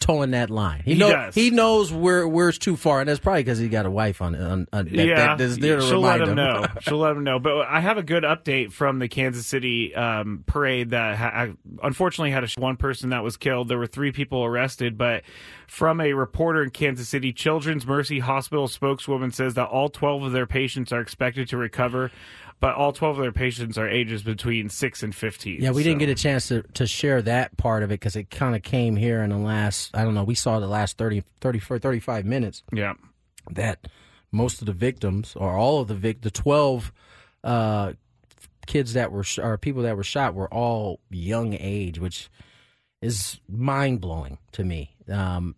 [0.00, 0.82] toeing that line.
[0.84, 1.34] He, He know- does.
[1.34, 4.34] He knows where where's too far, and that's probably because he got a wife on.
[4.34, 6.66] on, on that, yeah, that is there to she'll let remind him know.
[6.80, 7.38] She'll let him know.
[7.38, 11.48] But I have a good update from the Kansas City um, parade that ha-
[11.82, 13.68] unfortunately had a, one person that was killed.
[13.68, 15.22] There were three people arrested, but
[15.68, 20.32] from a reporter in Kansas City, Children's Mercy Hospital spokeswoman says that all 12 of
[20.32, 22.10] their patients are expected to recover.
[22.60, 25.62] But all 12 of their patients are ages between 6 and 15.
[25.62, 28.28] Yeah, we didn't get a chance to, to share that part of it because it
[28.28, 31.22] kind of came here in the last, I don't know, we saw the last 30,
[31.40, 32.62] 30 35 minutes.
[32.70, 32.94] Yeah.
[33.50, 33.88] That
[34.30, 36.92] most of the victims, or all of the vic, the 12
[37.42, 37.92] uh,
[38.66, 42.28] kids that were, sh- or people that were shot were all young age, which
[43.00, 44.94] is mind blowing to me.
[45.08, 45.54] Um,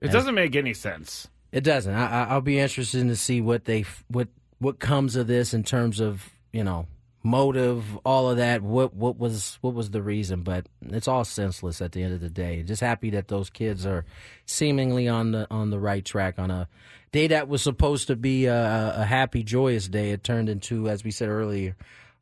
[0.00, 1.28] It doesn't make any sense.
[1.52, 1.92] It doesn't.
[1.92, 5.62] I, I, I'll be interested to see what they, what, what comes of this in
[5.62, 6.86] terms of, you know,
[7.22, 8.62] motive, all of that.
[8.62, 10.42] What what was what was the reason?
[10.42, 12.62] But it's all senseless at the end of the day.
[12.62, 14.04] Just happy that those kids are
[14.46, 16.68] seemingly on the on the right track on a
[17.12, 20.10] day that was supposed to be a, a happy, joyous day.
[20.10, 21.76] It turned into, as we said earlier,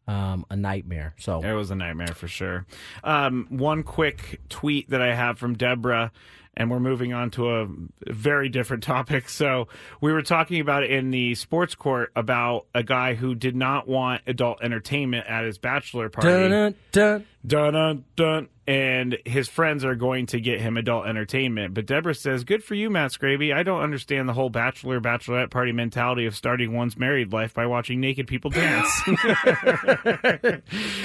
[0.07, 1.15] um, a nightmare.
[1.19, 2.67] So It was a nightmare for sure.
[3.03, 6.13] Um, one quick tweet that I have from Deborah,
[6.57, 7.69] and we're moving on to a
[8.07, 9.29] very different topic.
[9.29, 9.69] So
[10.01, 14.23] we were talking about in the sports court about a guy who did not want
[14.27, 16.29] adult entertainment at his bachelor party.
[16.29, 17.65] Dun, dun, dun.
[17.65, 18.49] Dun, dun, dun.
[18.67, 21.75] And his friends are going to get him adult entertainment.
[21.75, 23.55] But Deborah says, Good for you, Matt Scraby.
[23.55, 27.67] I don't understand the whole bachelor bachelorette party mentality of starting one's married life by
[27.67, 28.91] watching naked people dance.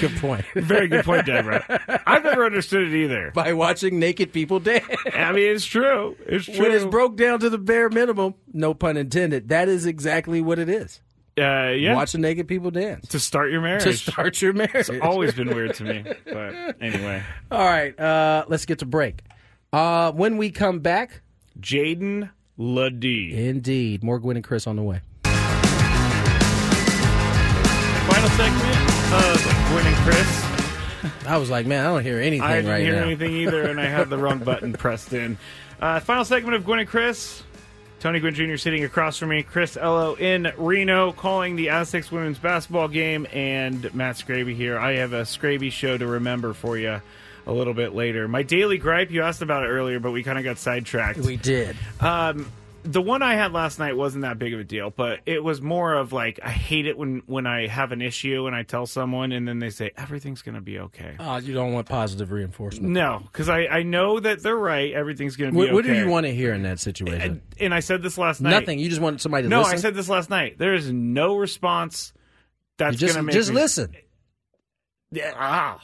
[0.00, 0.46] good point.
[0.54, 2.02] Very good point, Deborah.
[2.06, 3.30] I've never understood it either.
[3.34, 4.86] By watching naked people dance.
[5.12, 6.16] I mean, it's true.
[6.26, 6.60] It's true.
[6.60, 10.58] When it's broke down to the bare minimum, no pun intended, that is exactly what
[10.58, 11.02] it is.
[11.40, 11.94] Uh, yeah.
[11.94, 13.08] Watching naked people dance.
[13.08, 13.84] to start your marriage.
[13.84, 14.88] To start your marriage.
[14.88, 16.04] It's always been weird to me.
[16.24, 17.22] But anyway.
[17.50, 19.22] All right, uh, let's get to break.
[19.72, 21.22] Uh, when we come back,
[21.60, 23.32] Jaedon LeDee.
[23.48, 24.02] Indeed.
[24.04, 25.00] More Gwynn and Chris on the way.
[28.10, 28.76] Final segment
[29.14, 30.46] of Gwynn and Chris.
[31.26, 33.04] I was like, man, I don't hear anything I didn't right hear now.
[33.04, 35.38] anything either, and I had the wrong button pressed in.
[35.80, 37.42] Uh, final segment of Gwynn and Chris.
[38.00, 38.56] Tony Gwynn Jr.
[38.56, 39.42] sitting across from me.
[39.42, 44.78] Chris Ello in Reno calling the Aztecs women's basketball game, and Matt Scraby here.
[44.78, 47.02] I have a Scraby show to remember for you
[47.46, 48.26] a little bit later.
[48.26, 51.18] My daily gripe, you asked about it earlier, but we kind of got sidetracked.
[51.18, 51.76] We did.
[52.00, 52.50] Um,
[52.82, 55.60] the one I had last night wasn't that big of a deal, but it was
[55.60, 58.86] more of like I hate it when when I have an issue and I tell
[58.86, 61.16] someone and then they say everything's going to be okay.
[61.18, 62.92] Oh, you don't want positive reinforcement.
[62.92, 64.92] No, because I, I know that they're right.
[64.92, 67.20] Everything's going to be What, what do you want to hear in that situation?
[67.20, 68.50] And, and I said this last night.
[68.50, 68.78] Nothing.
[68.78, 69.74] You just want somebody to No, listen.
[69.74, 70.58] I said this last night.
[70.58, 72.12] There is no response
[72.78, 73.94] that's just going to make just me- listen.
[75.12, 75.80] Yeah, ah.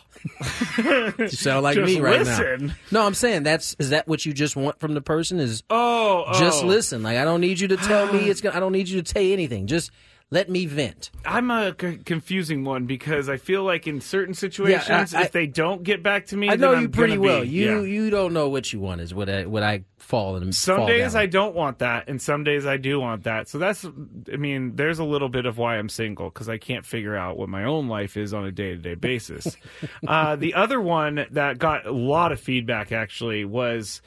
[1.19, 2.69] You sound like me right listen.
[2.69, 2.75] now.
[2.93, 5.41] No, I'm saying that's is that what you just want from the person?
[5.41, 6.67] Is Oh, just oh.
[6.67, 7.03] listen.
[7.03, 8.57] Like I don't need you to tell me it's gonna.
[8.57, 9.67] I don't need you to say anything.
[9.67, 9.91] Just
[10.31, 11.11] let me vent.
[11.25, 15.47] I'm a c- confusing one because I feel like in certain situations, I- if they
[15.47, 17.45] don't get back to me, I know you I'm pretty gonna be- well.
[17.45, 17.83] You yeah.
[17.87, 20.53] you don't know what you want is what I what I fall in.
[20.53, 21.23] Some fall days down.
[21.23, 23.49] I don't want that, and some days I do want that.
[23.49, 23.85] So that's,
[24.33, 27.37] I mean, there's a little bit of why I'm single because I can't figure out
[27.39, 29.57] what my own life is on a day to day basis.
[30.09, 34.03] uh, the other one that got a lot of feedback actually was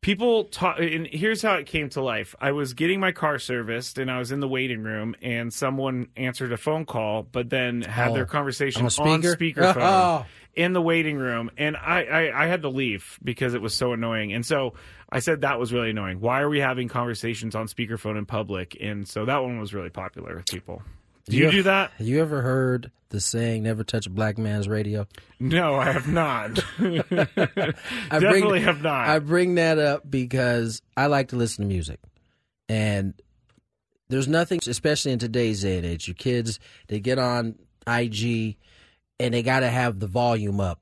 [0.00, 0.78] people talk.
[0.78, 4.18] And here's how it came to life: I was getting my car serviced, and I
[4.18, 8.14] was in the waiting room, and someone answered a phone call, but then had Oh,
[8.14, 10.26] their conversation on on speakerphone Oh.
[10.54, 13.92] in the waiting room, and I, I I had to leave because it was so
[13.92, 14.32] annoying.
[14.32, 14.74] And so
[15.10, 16.20] I said that was really annoying.
[16.20, 18.76] Why are we having conversations on speakerphone in public?
[18.80, 20.82] And so that one was really popular with people.
[21.26, 21.92] Do you, do that?
[21.98, 25.06] Have you ever heard the saying "Never touch a black man's radio"?
[25.38, 26.58] No, I have not.
[26.78, 26.94] I
[28.10, 29.08] Definitely bring, have not.
[29.08, 32.00] I bring that up because I like to listen to music,
[32.68, 33.14] and
[34.08, 36.08] there's nothing, especially in today's day and age.
[36.08, 37.56] Your kids they get on
[37.86, 38.56] IG,
[39.18, 40.80] and they got to have the volume up,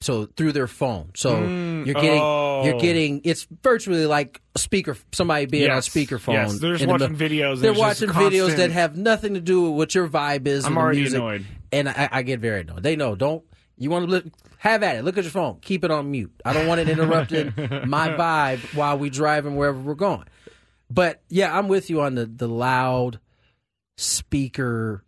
[0.00, 1.10] so through their phone.
[1.14, 2.64] So Mm, you're getting oh.
[2.64, 6.34] you're getting it's virtually like a speaker somebody being on Yes, speakerphone.
[6.34, 9.40] yes, they're just in the watching videos They're watching videos constant- that have nothing to
[9.40, 10.64] do with what your vibe is.
[10.64, 11.16] I'm and already music.
[11.18, 11.46] annoyed.
[11.72, 12.82] and I, I get very annoyed.
[12.82, 13.14] They know.
[13.16, 13.42] Don't
[13.78, 14.24] you want to look,
[14.58, 15.04] have at it?
[15.04, 15.58] Look at your phone.
[15.60, 16.32] Keep it on mute.
[16.44, 17.52] I don't want it interrupting
[17.86, 20.24] my vibe while we driving wherever we're going.
[20.90, 23.18] But yeah, I'm with you on the the loud
[23.96, 25.04] speaker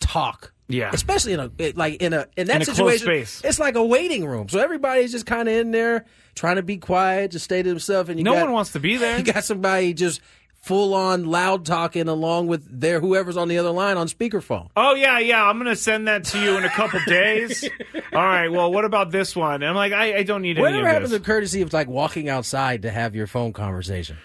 [0.00, 0.52] talk.
[0.72, 0.90] Yeah.
[0.92, 3.10] especially in a like in a in that In situation.
[3.44, 6.04] It's like a waiting room, so everybody's just kind of in there
[6.34, 8.08] trying to be quiet, just stay to themselves.
[8.08, 9.18] And you no got, one wants to be there.
[9.18, 10.20] you got somebody just
[10.62, 14.68] full on loud talking along with their whoever's on the other line on speakerphone.
[14.76, 15.44] Oh yeah, yeah.
[15.44, 17.68] I'm gonna send that to you in a couple days.
[18.12, 18.48] All right.
[18.48, 19.54] Well, what about this one?
[19.56, 21.18] And I'm like, I, I don't need any Whatever of happened this.
[21.20, 24.16] to courtesy of like walking outside to have your phone conversation?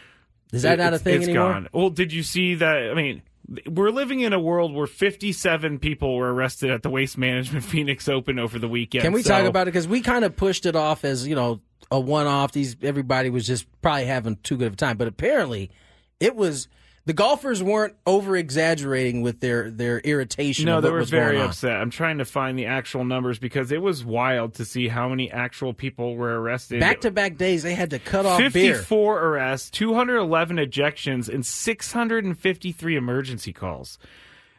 [0.53, 1.53] Is that It- not a thing it's anymore?
[1.53, 1.69] Gone.
[1.73, 2.91] Well, did you see that?
[2.91, 3.21] I mean,
[3.67, 8.07] we're living in a world where 57 people were arrested at the Waste Management Phoenix
[8.10, 9.03] Open over the weekend.
[9.03, 9.71] Can we So- talk about it?
[9.71, 12.51] Because we kind of pushed it off as you know a one off.
[12.51, 15.71] These everybody was just probably having too good of a time, but apparently
[16.19, 16.67] it was.
[17.07, 20.65] The golfers weren't over exaggerating with their their irritation.
[20.65, 21.77] No, they were very upset.
[21.77, 25.31] I'm trying to find the actual numbers because it was wild to see how many
[25.31, 26.81] actual people were arrested.
[26.81, 28.49] Back to back days, they had to cut off beer.
[28.75, 33.97] 54 arrests, 211 ejections, and 653 emergency calls.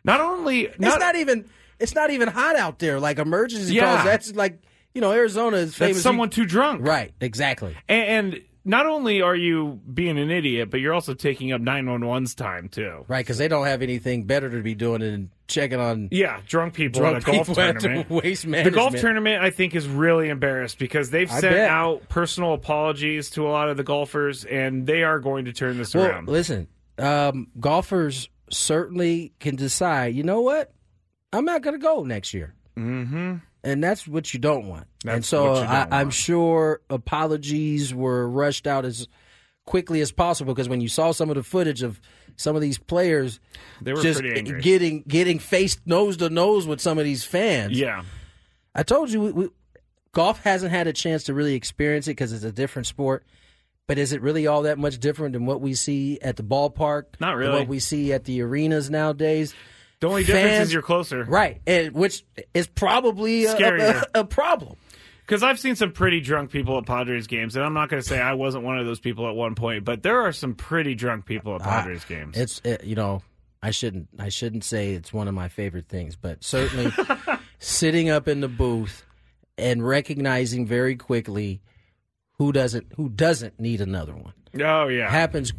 [0.02, 1.44] Not only, It's not even
[1.78, 2.98] it's not even hot out there.
[2.98, 3.92] Like emergency Yeah.
[3.96, 4.04] calls.
[4.06, 4.62] That's like
[4.94, 5.96] you know Arizona is famous.
[5.96, 6.80] That's someone too drunk.
[6.86, 7.12] Right.
[7.20, 7.76] Exactly.
[7.90, 12.34] And, and not only are you being an idiot, but you're also taking up 911's
[12.34, 13.04] time too.
[13.08, 16.08] Right, because they don't have anything better to be doing than checking on.
[16.10, 18.10] Yeah, drunk people Drunk at a golf people at the tournament.
[18.24, 21.70] waste the golf tournament, I think, is really embarrassed because they've I sent bet.
[21.70, 25.78] out personal apologies to a lot of the golfers, and they are going to turn
[25.78, 26.28] this Well, around.
[26.28, 26.68] listen,
[26.98, 30.14] um, golfers certainly can decide.
[30.14, 30.72] You know what?
[31.32, 33.36] I'm not going to go next year, Mm-hmm.
[33.64, 34.86] And that's what you don't want.
[35.06, 39.08] and so I, I'm sure apologies were rushed out as
[39.66, 42.00] quickly as possible because when you saw some of the footage of
[42.36, 43.40] some of these players,
[43.82, 47.78] They were just getting getting face nose to nose with some of these fans.
[47.78, 48.04] Yeah.
[48.74, 49.48] I told you, we, we,
[50.12, 53.24] golf hasn't had a chance to really experience it because it's a different sport.
[53.86, 57.04] But is it really all that much different than what we see at the ballpark?
[57.20, 57.60] Not really.
[57.60, 59.54] What we see at the arenas nowadays?
[60.00, 61.24] The only difference Fans- is you're closer.
[61.24, 61.60] Right.
[61.66, 64.76] And which is probably a, a, a problem.
[65.26, 68.08] Because I've seen some pretty drunk people at Padres games, and I'm not going to
[68.08, 70.94] say I wasn't one of those people at one point, but there are some pretty
[70.94, 72.38] drunk people at ah, Padres games.
[72.38, 73.22] It's it, you know
[73.62, 76.92] I shouldn't I shouldn't say it's one of my favorite things, but certainly
[77.58, 79.04] sitting up in the booth
[79.56, 81.60] and recognizing very quickly
[82.38, 84.32] who doesn't who doesn't need another one.
[84.62, 85.52] Oh yeah, happens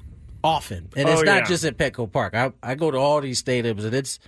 [0.43, 1.45] often, and Oh, it's not yeah.
[1.47, 2.33] just at Petco Park.
[2.35, 4.19] I I go to all these stadiums, and it's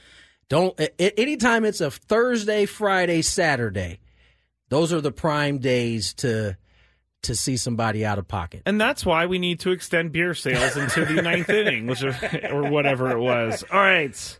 [0.50, 4.00] don't a- anytime it's a Thursday, Friday, Saturday.
[4.70, 6.58] Those are the prime days to
[7.24, 8.64] to see somebody out of pocket.
[8.66, 12.64] And that's why we need to extend beer sales into the ninth inning, which or
[12.70, 13.64] whatever it was.
[13.72, 14.40] All right.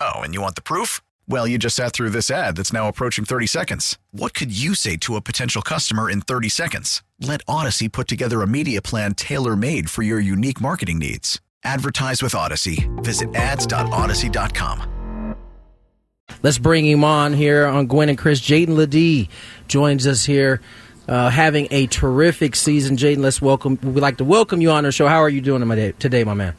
[0.00, 1.00] Oh, and you want the proof?
[1.28, 3.98] Well, you just sat through this ad that's now approaching 30 seconds.
[4.12, 7.02] What could you say to a potential customer in 30 seconds?
[7.20, 11.40] Let Audacy put together a media plan tailor made for your unique marketing needs.
[11.62, 12.88] Advertise with Audacy.
[13.04, 15.36] Visit ads.audacy.com.
[16.42, 18.40] Let's bring him on here on Gwynn and Chris.
[18.40, 19.28] Jaedon LeDee
[19.68, 20.60] joins us here,
[21.08, 22.96] uh, having a terrific season.
[22.96, 23.78] Jaedon, let's welcome.
[23.82, 25.06] We'd like to welcome you on our show.
[25.06, 25.60] How are you doing
[25.98, 26.54] today, my man?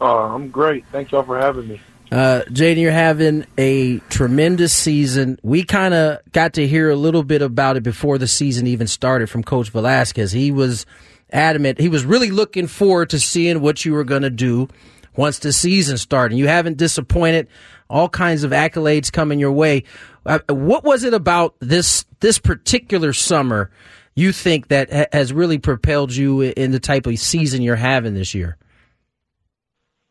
[0.00, 0.84] Uh, I'm great.
[0.90, 1.80] Thank y'all for having me.
[2.12, 5.38] Uh, Jaedon, you're having a tremendous season.
[5.42, 8.86] We kind of got to hear a little bit about it before the season even
[8.86, 10.30] started from Coach Velasquez.
[10.30, 10.86] He was
[11.32, 11.80] adamant.
[11.80, 14.68] He was really looking forward to seeing what you were going to do
[15.16, 16.36] once the season started.
[16.36, 17.48] You haven't disappointed.
[17.90, 19.84] All kinds of accolades coming your way.
[20.24, 23.70] Uh, what was it about this this particular summer
[24.14, 28.14] you think that ha- has really propelled you in the type of season you're having
[28.14, 28.56] this year?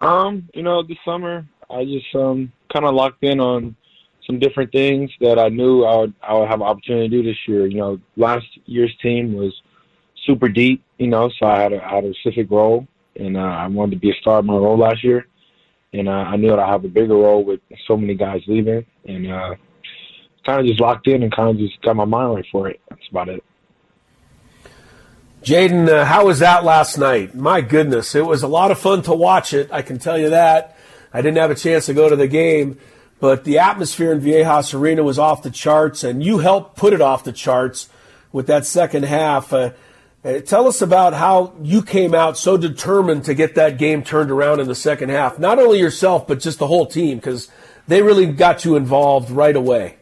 [0.02, 3.76] Um, you know, this summer I just um kind of locked in on
[4.26, 7.24] some different things that I knew I would I would have an opportunity to do
[7.24, 7.68] this year.
[7.68, 9.54] You know, last year's team was
[10.26, 10.84] super deep.
[10.98, 13.96] You know, so I had a, I had a specific role, and uh, I wanted
[13.96, 15.28] to be a star in my role last year.
[15.92, 18.86] And uh, I knew that I have a bigger role with so many guys leaving,
[19.06, 19.56] and uh,
[20.46, 22.80] kind of just locked in and kind of just got my mind right for it.
[22.90, 23.44] That's about it.
[25.44, 27.36] Jaedon, uh, how was that last night?
[27.36, 29.70] My goodness, it was a lot of fun to watch it.
[29.74, 30.78] I can tell you that.
[31.14, 32.80] I didn't have a chance to go to the game,
[33.20, 37.02] but the atmosphere in Viejas Arena was off the charts, and you helped put it
[37.02, 37.90] off the charts
[38.32, 39.54] with that second half.
[39.54, 39.72] Uh,
[40.26, 44.32] uh, tell us about how you came out so determined to get that game turned
[44.32, 45.38] around in the second half.
[45.38, 47.50] Not only yourself, but just the whole team, because
[47.88, 49.98] they really got you involved right away.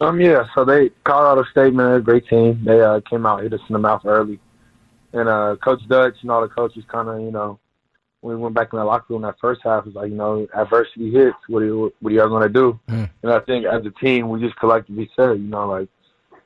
[0.00, 2.62] Um, yeah, so they Colorado State, man, a great team.
[2.64, 4.38] They uh, came out, hit us in the mouth early,
[5.12, 7.58] and uh, Coach Dutch and all the coaches kind of, you know,
[8.24, 10.16] when we went back in the locker room that first half, it was like, you
[10.16, 11.36] know, adversity hits.
[11.46, 12.80] What are you, what are y'all gonna do?
[12.88, 13.10] Mm.
[13.22, 15.90] And I think as a team, we just collectively said, you know, like,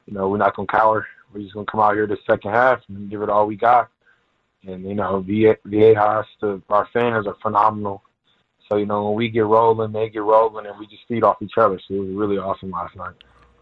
[0.06, 1.06] you know, we're not gonna cower.
[1.32, 3.90] We're just gonna come out here the second half and give it all we got.
[4.66, 8.02] And you know, Viejas, the, our fans are phenomenal.
[8.68, 11.40] So you know, when we get rolling, they get rolling, and we just feed off
[11.40, 11.78] each other.
[11.86, 13.14] So it was really awesome last night.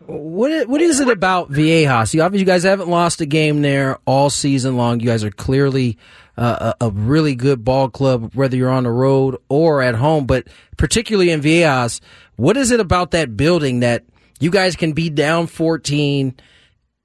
[0.04, 2.12] What i- what is it about Viejas?
[2.14, 5.00] You obviously you guys haven't lost a game there all season long.
[5.00, 5.98] You guys are clearly
[6.36, 10.26] uh, a, a really good ball club, whether you're on the road or at home.
[10.26, 12.00] But particularly in Viejas,
[12.36, 14.04] what is it about that building that
[14.38, 16.34] you guys can be down 14,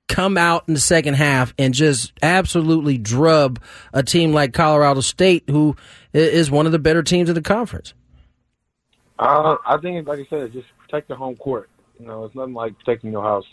[0.09, 3.57] come out in the second half, and just absolutely drub
[3.93, 5.77] a team like Colorado State, who
[6.13, 7.93] is one of the better teams in the conference?
[9.17, 11.69] Uh, I think, like I said, just protect the home court.
[12.01, 13.45] You know, it's nothing like protecting your house.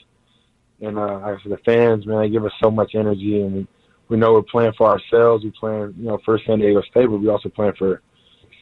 [0.81, 3.53] And uh, like I said, the fans, man, they give us so much energy, and
[3.53, 3.67] we,
[4.09, 5.45] we know we're playing for ourselves.
[5.45, 8.01] We're playing, you know, for San Diego State, but we also playing for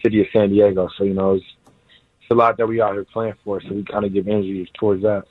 [0.03, 0.89] city of San Diego.
[0.99, 1.45] So you know, it's,
[2.21, 3.61] it's a lot that we out here playing for.
[3.61, 5.25] So we kind of give energy towards that.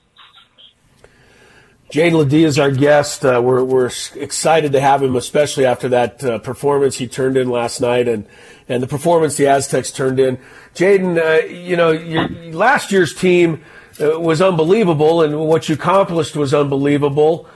[1.92, 3.26] Jaedon LeDee is our guest.
[3.26, 7.50] Uh, we're we're excited to have him, especially after that uh, performance he turned in
[7.50, 8.26] last night, and
[8.70, 10.40] and the performance the Aztecs turned in.
[10.76, 13.62] Jaedon, uh, you know, your, last year's team
[14.02, 17.48] uh, was unbelievable, and what you accomplished was unbelievable.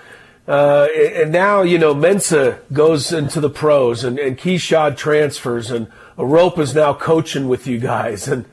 [0.48, 5.88] Uh, and now, you know, Mensah goes into the pros, and and Keshad transfers, and
[6.18, 8.46] Arop is now coaching with you guys, and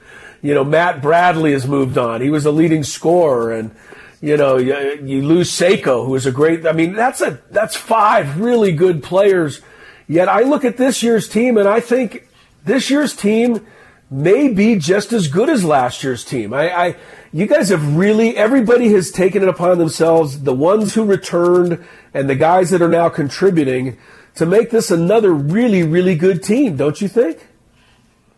[0.43, 2.21] you know, Matt Bradley has moved on.
[2.21, 3.75] He was the leading scorer, and
[4.21, 6.67] you know, you, you lose Seiko, who is a great.
[6.67, 9.61] I mean, that's a that's five really good players.
[10.09, 12.29] Yet I look at this year's team, and I think
[12.65, 13.67] this year's team
[14.11, 16.53] may be just as good as last year's team.
[16.53, 16.97] I, I
[17.37, 21.85] you guys have really everybody has taken it upon themselves, the ones who returned
[22.15, 23.99] and the guys that are now contributing,
[24.37, 26.77] to make this another really really good team.
[26.77, 27.47] Don't you think?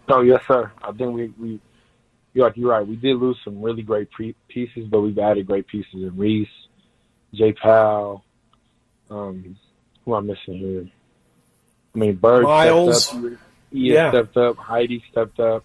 [0.08, 0.72] Oh yes, sir.
[0.82, 1.60] I think we we
[2.34, 2.86] you're like you're right.
[2.86, 6.48] We did lose some really great pre- pieces, but we've added great pieces in Reese,
[7.34, 8.24] Jay Powell.
[9.10, 9.56] Um,
[10.04, 10.88] who am I missing here?
[11.94, 13.06] I mean, Byrd Miles.
[13.06, 13.32] stepped up.
[13.72, 14.10] Ian Yeah.
[14.10, 14.56] stepped up.
[14.56, 15.64] Heidi stepped up.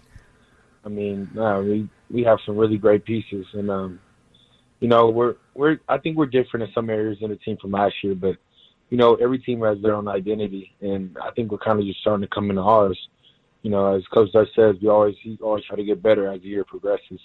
[0.86, 3.99] I mean, no, we we have some really great pieces, and um,
[4.80, 7.72] you know, we're we're I think we're different in some areas in the team from
[7.72, 8.36] last year, but
[8.89, 12.01] you know, every team has their own identity, and I think we're kind of just
[12.01, 12.97] starting to come into ours
[13.64, 16.41] you know, as Coach Dutch says, we always he always try to get better as
[16.41, 17.20] the year progresses.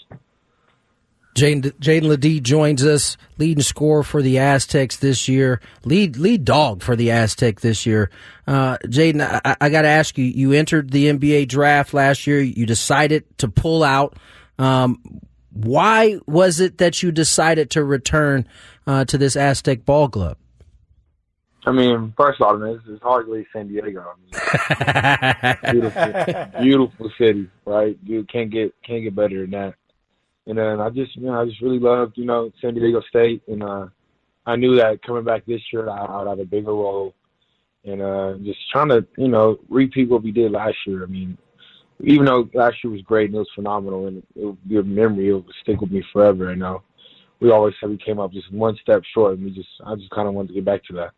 [1.34, 6.96] Jaedon LeDee joins us, leading scorer for the Aztecs this year, lead lead dog for
[6.96, 8.10] the Aztec this year.
[8.46, 12.40] Uh, Jaedon, I, I got to ask you: you entered the NBA draft last year.
[12.40, 14.16] You decided to pull out.
[14.58, 15.20] Um,
[15.52, 18.46] why was it that you decided to return
[18.86, 20.36] uh, to this Aztec ball club?
[21.66, 24.14] I mean, first of all, man, it's, it's hard to leave San Diego.
[24.32, 27.98] I mean, beautiful, beautiful city, right?
[28.04, 29.74] You can't get can't get better than that.
[30.46, 33.42] And then I just, you know, I just really loved, you know, San Diego State,
[33.48, 33.88] and uh,
[34.46, 37.14] I knew that coming back this year, I, I would have a bigger role,
[37.84, 41.02] and uh, just trying to, you know, repeat what we did last year.
[41.02, 41.36] I mean,
[42.00, 44.82] even though last year was great and it was phenomenal, and it will be a
[44.82, 46.50] memory, it will stick with me forever.
[46.50, 46.82] You know,
[47.40, 50.10] we always said we came up just one step short, and we just, I just
[50.10, 51.10] kind of wanted to get back to that.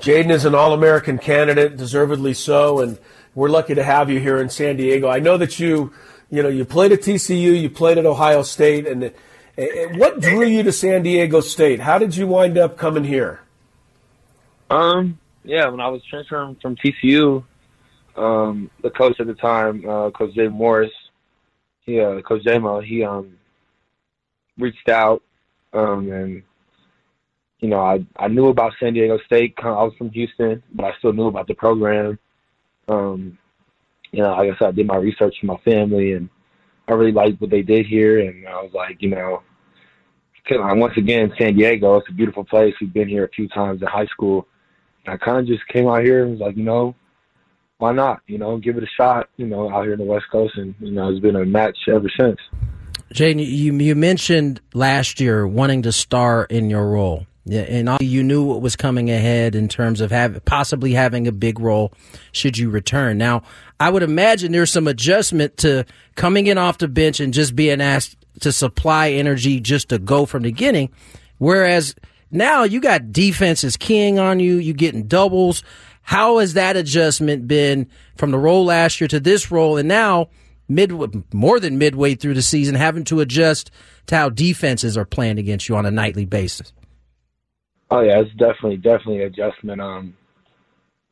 [0.00, 2.98] Jaedon is an All American candidate, deservedly so, and
[3.34, 5.08] we're lucky to have you here in San Diego.
[5.08, 5.92] I know that you,
[6.28, 9.12] you know, you played at TCU, you played at Ohio State, and,
[9.56, 11.80] and what drew you to San Diego State?
[11.80, 13.40] How did you wind up coming here?
[14.70, 17.44] Um, yeah, when I was transferring from TCU,
[18.16, 20.92] um, the coach at the time, uh, Coach Jay Morris,
[21.84, 23.36] he, uh, Coach J-Mo, he, um,
[24.58, 25.22] reached out,
[25.72, 26.42] um, and,
[27.60, 29.54] you know, I, I knew about San Diego State.
[29.62, 32.18] I was from Houston, but I still knew about the program.
[32.88, 33.38] Um,
[34.10, 36.28] you know, like I said, I did my research for my family, and
[36.86, 38.20] I really liked what they did here.
[38.20, 39.42] And I was like, you know,
[40.50, 42.74] once again, San Diego, it's a beautiful place.
[42.80, 44.46] We've been here a few times in high school.
[45.06, 46.94] And I kind of just came out here and was like, you know,
[47.82, 48.20] why not?
[48.28, 49.28] You know, give it a shot.
[49.36, 51.76] You know, out here in the West Coast, and you know, it's been a match
[51.88, 52.38] ever since.
[53.12, 57.26] Jaedon, you you mentioned last year wanting to star in your role.
[57.50, 61.58] And you knew what was coming ahead in terms of have, possibly having a big
[61.58, 61.92] role
[62.30, 63.18] should you return.
[63.18, 63.42] Now,
[63.80, 67.80] I would imagine there's some adjustment to coming in off the bench and just being
[67.80, 70.90] asked to supply energy just to go from the beginning.
[71.38, 71.96] Whereas
[72.30, 75.64] now you got defenses keying on you, you getting doubles.
[76.02, 80.28] How has that adjustment been from the role last year to this role, and now
[80.68, 80.92] mid
[81.32, 83.70] more than midway through the season, having to adjust
[84.06, 86.72] to how defenses are playing against you on a nightly basis?
[87.90, 89.80] Oh yeah, it's definitely definitely adjustment.
[89.80, 90.14] Um,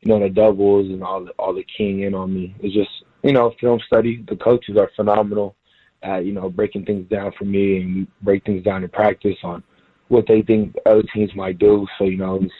[0.00, 2.54] you know the doubles and all the all the keying in on me.
[2.60, 2.90] It's just
[3.22, 4.24] you know film study.
[4.28, 5.56] The coaches are phenomenal
[6.02, 9.62] at you know breaking things down for me and break things down in practice on
[10.08, 11.86] what they think other teams might do.
[11.98, 12.52] So you know, it's,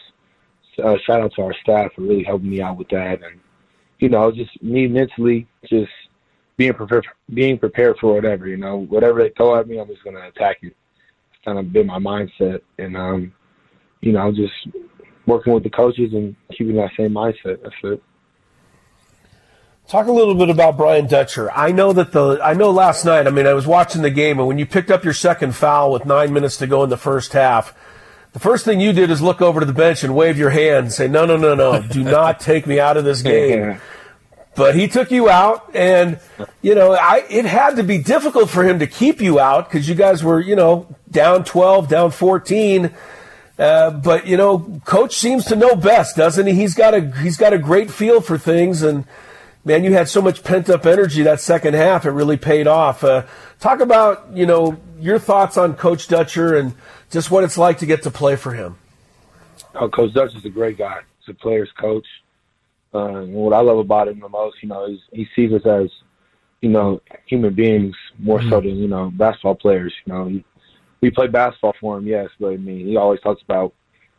[0.80, 3.40] uh, shout out to our staff for really helping me out with that, and
[3.98, 5.92] you know, just me mentally, just
[6.56, 8.46] being prepared, being prepared for whatever.
[8.48, 10.76] You know, whatever they throw at me, I'm just gonna attack it.
[11.32, 13.32] It's kind of been my mindset, and um,
[14.00, 14.54] you know, just
[15.26, 17.62] working with the coaches and keeping that same mindset.
[17.62, 18.02] That's it.
[19.90, 21.50] Talk a little bit about Brian Dutcher.
[21.50, 23.26] I know that the I know last night.
[23.26, 25.90] I mean, I was watching the game, and when you picked up your second foul
[25.90, 27.74] with nine minutes to go in the first half,
[28.32, 30.86] the first thing you did is look over to the bench and wave your hand
[30.86, 31.82] and say, "No, no, no, no!
[31.82, 33.80] Do not take me out of this game."
[34.56, 36.18] But he took you out, and
[36.60, 39.88] you know, I it had to be difficult for him to keep you out because
[39.88, 42.92] you guys were, you know, down twelve, down fourteen.
[43.58, 46.54] Uh, but you know, coach seems to know best, doesn't he?
[46.54, 49.04] He's got a he's got a great feel for things, and
[49.70, 52.04] man, you had so much pent up energy that second half.
[52.04, 53.04] It really paid off.
[53.04, 53.24] Uh,
[53.60, 56.74] talk about you know your thoughts on Coach Dutcher and
[57.10, 58.76] just what it's like to get to play for him.
[59.76, 61.00] Oh, Coach Dutch is a great guy.
[61.20, 62.06] He's a player's coach.
[62.92, 65.88] Uh, what I love about him the most, you know, is he sees us as,
[66.60, 69.94] you know, human beings more so than you know basketball players.
[70.04, 70.44] You know, he,
[71.00, 73.72] we play basketball for him, yes, but I mean, he always talks about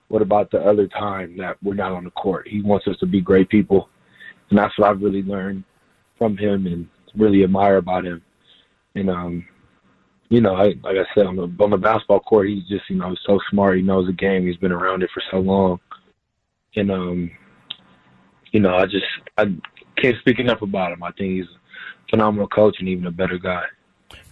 [0.08, 2.47] what about the other time that we're not on the court.
[2.47, 3.89] He wants us to be great people,
[4.52, 5.64] and that's what I've really learned
[6.18, 8.22] from him and really admire about him.
[8.93, 9.45] And um,
[10.30, 12.97] you know, I, like I said, on the on the basketball court, he's just you
[12.97, 13.78] know so smart.
[13.78, 14.45] He knows the game.
[14.45, 15.80] He's been around it for so long,
[16.76, 17.32] and um,
[18.52, 19.06] you know, I just
[19.38, 19.45] I
[19.97, 21.04] can't speak enough about him.
[21.04, 23.64] I think he's a phenomenal coach and even a better guy.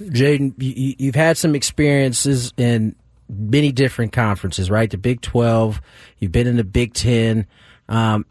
[0.01, 2.95] Jaedon, you, you've had some experiences in
[3.29, 4.89] many different conferences, right?
[4.89, 5.81] The Big 12,
[6.17, 7.47] you've been in the Big 10.
[7.87, 8.25] Um,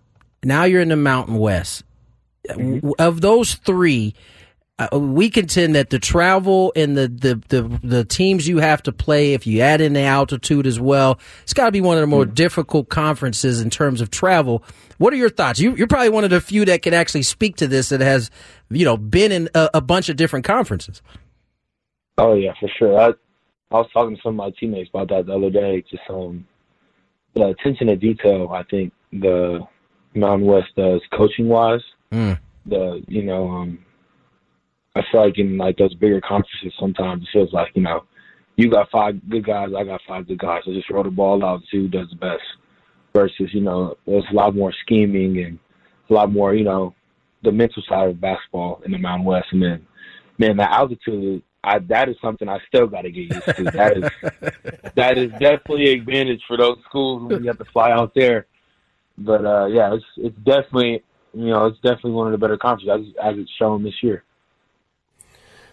[0.49, 1.85] now you're in the Mountain West.
[2.49, 4.15] W- Of those three,
[4.79, 8.93] uh, we contend that the travel and the, the, the, the teams you have to
[8.93, 12.01] play, if you add in the altitude as well, it's got to be one of
[12.01, 14.63] the more difficult conferences in terms of travel.
[14.99, 15.61] What are your thoughts?
[15.61, 18.31] You, you're probably one of the few that can actually speak to this that has,
[18.71, 21.03] you know, been in a, a bunch of different conferences.
[22.17, 22.99] Oh yeah, for sure.
[22.99, 23.09] I
[23.71, 25.85] I was talking to some of my teammates about that the other day.
[25.89, 26.47] Just um,
[27.35, 28.51] the attention to detail.
[28.53, 29.61] I think the
[30.15, 31.83] Mountain West does coaching wise.
[32.67, 33.79] The you know um,
[34.95, 38.05] I feel like in like those bigger conferences, sometimes it feels like you know
[38.57, 40.63] you got five good guys, I got five good guys.
[40.65, 42.43] So just throw the ball out, see who does the best.
[43.15, 45.59] Versus you know there's a lot more scheming and
[46.11, 46.95] a lot more you know
[47.43, 49.87] the mental side of basketball in the Mountain West, and then
[50.39, 51.43] man, the altitude.
[51.65, 53.65] I, that is something I still got to get used to.
[53.65, 57.91] That is that is definitely an advantage for those schools when you have to fly
[57.91, 58.47] out there.
[59.19, 61.03] But uh, yeah, it's it's definitely
[61.35, 64.23] you know it's definitely one of the better conferences as, as it's shown this year.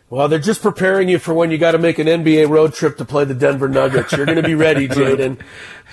[0.09, 2.97] Well, they're just preparing you for when you got to make an NBA road trip
[2.97, 4.11] to play the Denver Nuggets.
[4.11, 5.41] You're going to be ready, Jaedon.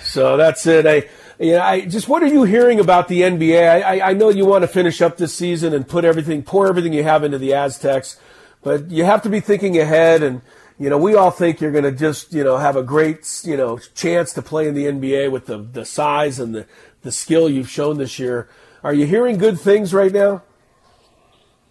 [0.03, 0.85] So that's it.
[0.85, 1.09] I,
[1.43, 3.67] you know, I just what are you hearing about the NBA?
[3.67, 6.67] I, I, I know you want to finish up this season and put everything, pour
[6.67, 8.19] everything you have into the Aztecs,
[8.61, 10.21] but you have to be thinking ahead.
[10.21, 10.41] And
[10.77, 13.57] you know, we all think you're going to just you know have a great you
[13.57, 16.67] know chance to play in the NBA with the the size and the
[17.03, 18.49] the skill you've shown this year.
[18.83, 20.41] Are you hearing good things right now?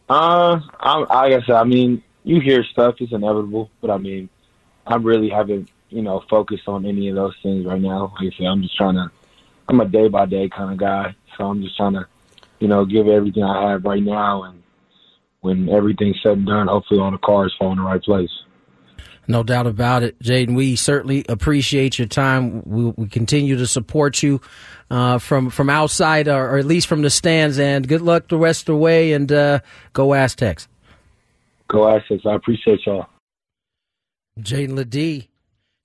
[0.08, 3.70] Uh, I, I I mean, you hear stuff; it's inevitable.
[3.80, 4.28] But I mean,
[4.86, 8.14] I really haven't, you know, focused on any of those things right now.
[8.20, 9.10] Like I said, I'm just trying to.
[9.68, 12.06] I'm a day by day kind of guy, so I'm just trying to,
[12.58, 14.62] you know, give everything I have right now, and
[15.40, 18.30] when everything's said and done, hopefully all the cards fall in the right place.
[19.28, 20.56] No doubt about it, Jaedon.
[20.56, 22.62] We certainly appreciate your time.
[22.64, 24.40] We, we continue to support you
[24.90, 27.58] uh, from from outside, or, or at least from the stands.
[27.58, 29.12] And good luck the rest of the way.
[29.12, 29.60] And uh,
[29.92, 30.66] go Aztecs.
[31.68, 32.24] Go Aztecs!
[32.26, 33.06] I appreciate y'all.
[34.40, 35.28] Jaedon LeDee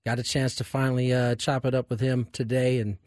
[0.06, 2.98] got a chance to finally uh, chop it up with him today, and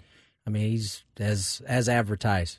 [0.46, 2.58] I mean he's as as advertised.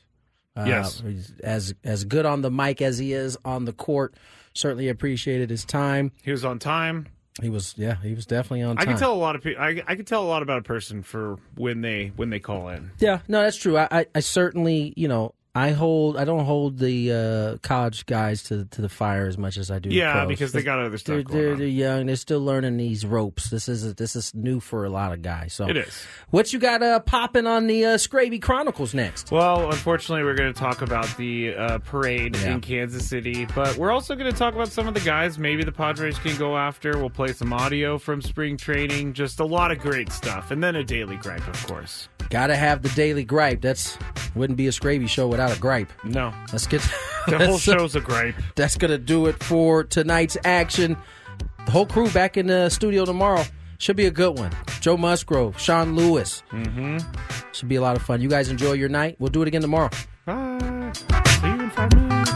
[0.54, 1.00] Uh, Yes.
[1.00, 4.14] he's as as good on the mic as he is on the court.
[4.54, 6.12] Certainly appreciated his time.
[6.22, 7.06] He was on time.
[7.40, 8.82] He was, yeah, he was definitely on Time.
[8.82, 9.62] I can tell a lot of people.
[9.62, 12.68] I, I can tell a lot about a person for when they when they call
[12.68, 12.90] in.
[12.98, 13.78] Yeah, no, that's true.
[13.78, 18.42] I, I, I certainly, you know, I hold, I don't hold the uh, college guys
[18.44, 19.90] to to the fire as much as I do.
[19.90, 20.28] Yeah, pros.
[20.28, 22.06] because they got other stuff They're, they're, they're young.
[22.06, 23.50] They're still learning these ropes.
[23.50, 25.52] This is this is new for a lot of guys.
[25.52, 26.06] So It is.
[26.30, 29.30] What you got uh, popping on the uh, Scraby Chronicles next?
[29.30, 32.52] Well, unfortunately, we're going to talk about the uh, parade Yeah.
[32.54, 35.64] in Kansas City, but we're also going to talk about some of the guys maybe
[35.64, 36.96] the Padres can go after.
[36.96, 40.76] We'll play some audio from spring training, just a lot of great stuff, and then
[40.76, 42.08] a daily gripe, of course.
[42.30, 43.60] Got to have the daily gripe.
[43.60, 43.98] That's
[44.34, 45.92] wouldn't be a Scraby show without a gripe.
[46.04, 46.80] No, let's get
[47.26, 48.34] The whole show's a gripe.
[48.56, 50.96] That's gonna do it for tonight's action.
[51.66, 53.44] The whole crew back in the studio tomorrow.
[53.78, 54.52] Should be a good one.
[54.80, 56.44] Joe Musgrove, Sean Lewis.
[56.52, 56.98] Mm-hmm.
[57.52, 58.20] Should be a lot of fun.
[58.20, 59.16] You guys enjoy your night.
[59.18, 59.90] We'll do it again tomorrow.
[60.24, 60.92] Bye.
[60.94, 62.30] See you in five minutes.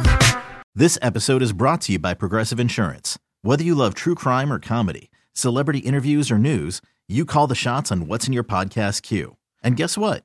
[0.74, 3.16] This episode is brought to you by Progressive Insurance.
[3.42, 7.92] Whether you love true crime or comedy, celebrity interviews or news, you call the shots
[7.92, 9.36] on what's in your podcast queue.
[9.62, 10.24] And guess what?